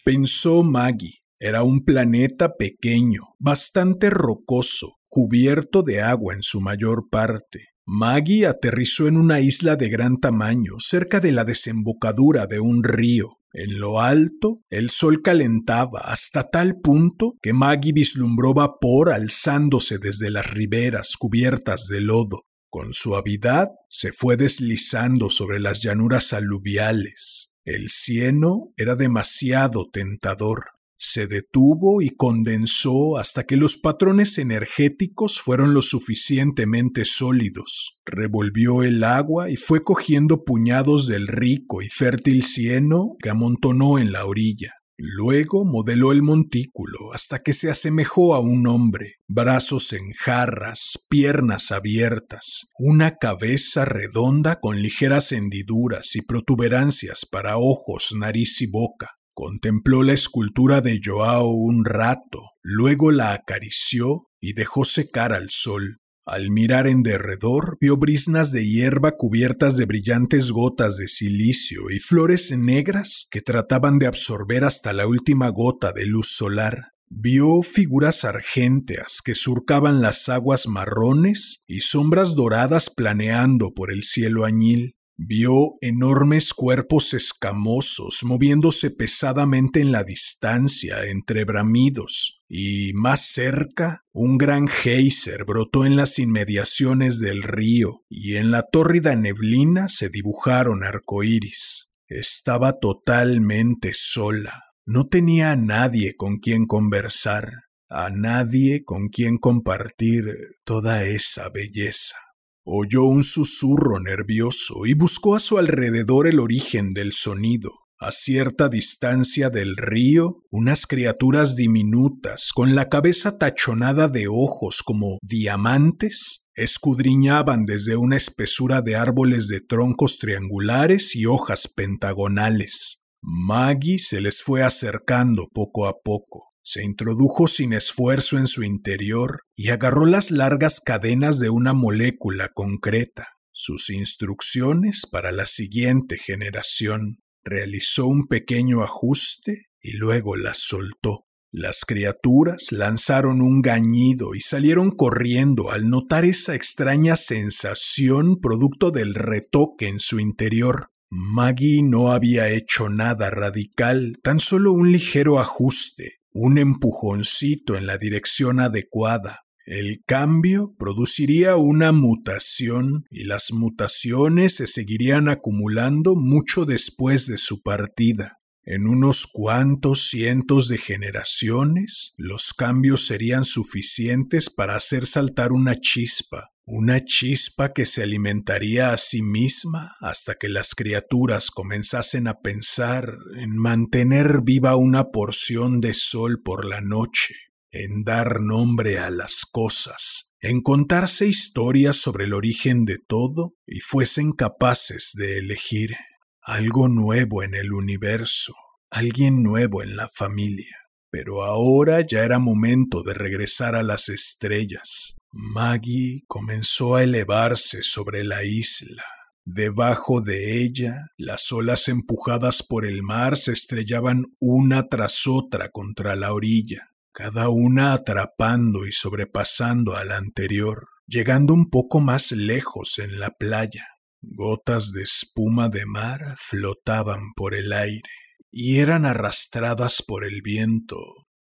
[0.05, 1.21] Pensó Maggie.
[1.39, 7.71] Era un planeta pequeño, bastante rocoso, cubierto de agua en su mayor parte.
[7.85, 13.39] Maggie aterrizó en una isla de gran tamaño, cerca de la desembocadura de un río,
[13.53, 20.31] en lo alto, el sol calentaba hasta tal punto que Maggie vislumbró vapor alzándose desde
[20.31, 22.47] las riberas cubiertas de lodo.
[22.71, 27.53] Con suavidad se fue deslizando sobre las llanuras aluviales.
[27.65, 30.65] El cieno era demasiado tentador
[31.05, 37.99] se detuvo y condensó hasta que los patrones energéticos fueron lo suficientemente sólidos.
[38.07, 44.13] Revolvió el agua y fue cogiendo puñados del rico y fértil cieno que amontonó en
[44.13, 44.75] la orilla.
[44.97, 51.73] Luego modeló el montículo hasta que se asemejó a un hombre, brazos en jarras, piernas
[51.73, 59.17] abiertas, una cabeza redonda con ligeras hendiduras y protuberancias para ojos, nariz y boca.
[59.35, 66.01] Contempló la escultura de Joao un rato, luego la acarició y dejó secar al sol.
[66.25, 71.99] Al mirar en derredor, vio brisnas de hierba cubiertas de brillantes gotas de silicio y
[71.99, 76.93] flores negras que trataban de absorber hasta la última gota de luz solar.
[77.09, 84.45] Vio figuras argénteas que surcaban las aguas marrones y sombras doradas planeando por el cielo
[84.45, 84.97] añil.
[85.25, 94.37] Vio enormes cuerpos escamosos moviéndose pesadamente en la distancia entre bramidos, y más cerca un
[94.37, 100.83] gran geyser brotó en las inmediaciones del río, y en la tórrida neblina se dibujaron
[100.83, 101.93] arcoíris.
[102.09, 104.65] Estaba totalmente sola.
[104.85, 112.17] No tenía a nadie con quien conversar, a nadie con quien compartir toda esa belleza.
[112.65, 117.73] Oyó un susurro nervioso y buscó a su alrededor el origen del sonido.
[117.99, 125.19] A cierta distancia del río, unas criaturas diminutas, con la cabeza tachonada de ojos como
[125.23, 133.05] diamantes, escudriñaban desde una espesura de árboles de troncos triangulares y hojas pentagonales.
[133.21, 136.52] Maggie se les fue acercando poco a poco.
[136.65, 142.51] Se introdujo sin esfuerzo en su interior y agarró las largas cadenas de una molécula
[142.55, 143.29] concreta.
[143.51, 147.19] Sus instrucciones para la siguiente generación.
[147.45, 151.27] Realizó un pequeño ajuste y luego las soltó.
[151.51, 159.15] Las criaturas lanzaron un gañido y salieron corriendo al notar esa extraña sensación producto del
[159.15, 160.87] retoque en su interior.
[161.11, 167.99] Maggie no había hecho nada radical, tan solo un ligero ajuste, un empujoncito en la
[167.99, 169.41] dirección adecuada.
[169.65, 177.63] El cambio produciría una mutación y las mutaciones se seguirían acumulando mucho después de su
[177.63, 178.39] partida.
[178.65, 186.52] En unos cuantos cientos de generaciones, los cambios serían suficientes para hacer saltar una chispa,
[186.65, 193.17] una chispa que se alimentaría a sí misma hasta que las criaturas comenzasen a pensar
[193.37, 197.35] en mantener viva una porción de sol por la noche,
[197.71, 203.81] en dar nombre a las cosas, en contarse historias sobre el origen de todo y
[203.81, 205.97] fuesen capaces de elegir
[206.43, 208.55] algo nuevo en el universo,
[208.91, 210.77] alguien nuevo en la familia.
[211.11, 215.17] Pero ahora ya era momento de regresar a las estrellas.
[215.33, 219.05] Maggie comenzó a elevarse sobre la isla.
[219.45, 226.17] Debajo de ella, las olas empujadas por el mar se estrellaban una tras otra contra
[226.17, 232.99] la orilla, cada una atrapando y sobrepasando a la anterior, llegando un poco más lejos
[232.99, 233.89] en la playa.
[234.21, 238.11] Gotas de espuma de mar flotaban por el aire
[238.51, 240.99] y eran arrastradas por el viento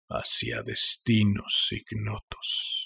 [0.08, 2.81] hacia destinos ignotos.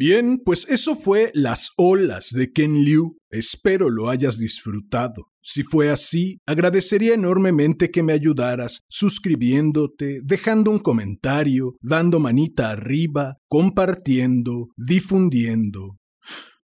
[0.00, 3.18] Bien, pues eso fue Las olas de Ken Liu.
[3.28, 5.26] Espero lo hayas disfrutado.
[5.42, 13.36] Si fue así, agradecería enormemente que me ayudaras suscribiéndote, dejando un comentario, dando manita arriba,
[13.46, 15.98] compartiendo, difundiendo.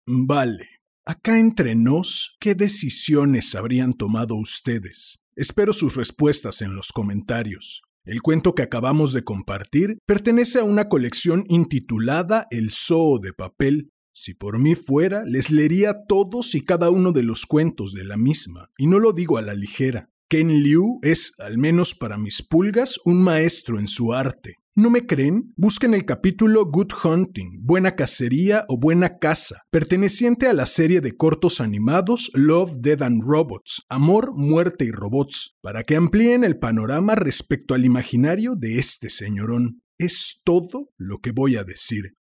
[0.04, 0.68] Vale,
[1.06, 5.20] acá entre nos, ¿qué decisiones habrían tomado ustedes?
[5.36, 7.80] Espero sus respuestas en los comentarios.
[8.04, 13.92] El cuento que acabamos de compartir pertenece a una colección intitulada El Zoo de Papel.
[14.12, 18.16] Si por mí fuera, les leería todos y cada uno de los cuentos de la
[18.16, 20.10] misma, y no lo digo a la ligera.
[20.28, 24.56] Ken Liu es, al menos para mis pulgas, un maestro en su arte.
[24.74, 25.52] ¿No me creen?
[25.54, 31.14] Busquen el capítulo Good Hunting, Buena Cacería o Buena Caza, perteneciente a la serie de
[31.14, 37.14] cortos animados Love, Dead and Robots, Amor, Muerte y Robots, para que amplíen el panorama
[37.16, 39.82] respecto al imaginario de este señorón.
[39.98, 42.14] Es todo lo que voy a decir.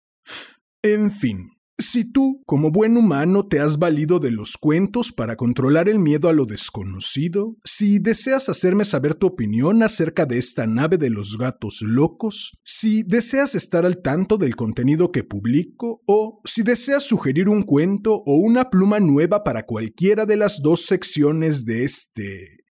[0.82, 5.88] En fin, si tú, como buen humano, te has valido de los cuentos para controlar
[5.88, 10.98] el miedo a lo desconocido, si deseas hacerme saber tu opinión acerca de esta nave
[10.98, 16.62] de los gatos locos, si deseas estar al tanto del contenido que publico, o si
[16.62, 21.84] deseas sugerir un cuento o una pluma nueva para cualquiera de las dos secciones de
[21.84, 22.64] este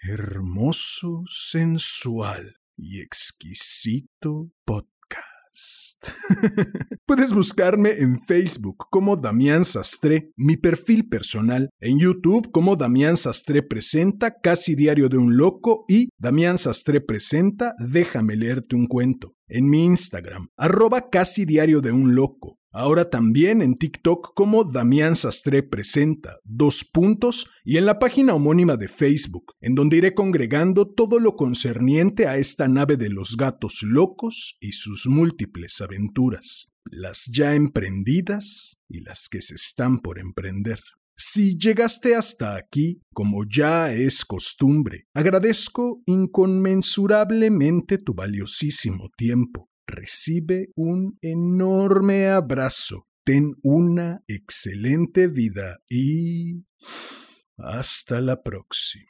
[0.00, 4.91] hermoso, sensual y exquisito podcast
[7.06, 13.62] Puedes buscarme en Facebook como Damián Sastre, mi perfil personal, en YouTube como Damián Sastre
[13.62, 19.68] Presenta, Casi Diario de un Loco y Damián Sastre Presenta, Déjame leerte un cuento, en
[19.68, 25.62] mi Instagram, arroba Casi Diario de un Loco, Ahora también en TikTok como Damián Sastre
[25.62, 31.20] Presenta, dos puntos, y en la página homónima de Facebook, en donde iré congregando todo
[31.20, 37.54] lo concerniente a esta nave de los gatos locos y sus múltiples aventuras, las ya
[37.54, 40.80] emprendidas y las que se están por emprender.
[41.16, 51.18] Si llegaste hasta aquí, como ya es costumbre, agradezco inconmensurablemente tu valiosísimo tiempo recibe un
[51.20, 53.06] enorme abrazo.
[53.24, 56.64] Ten una excelente vida y
[57.56, 59.06] hasta la próxima.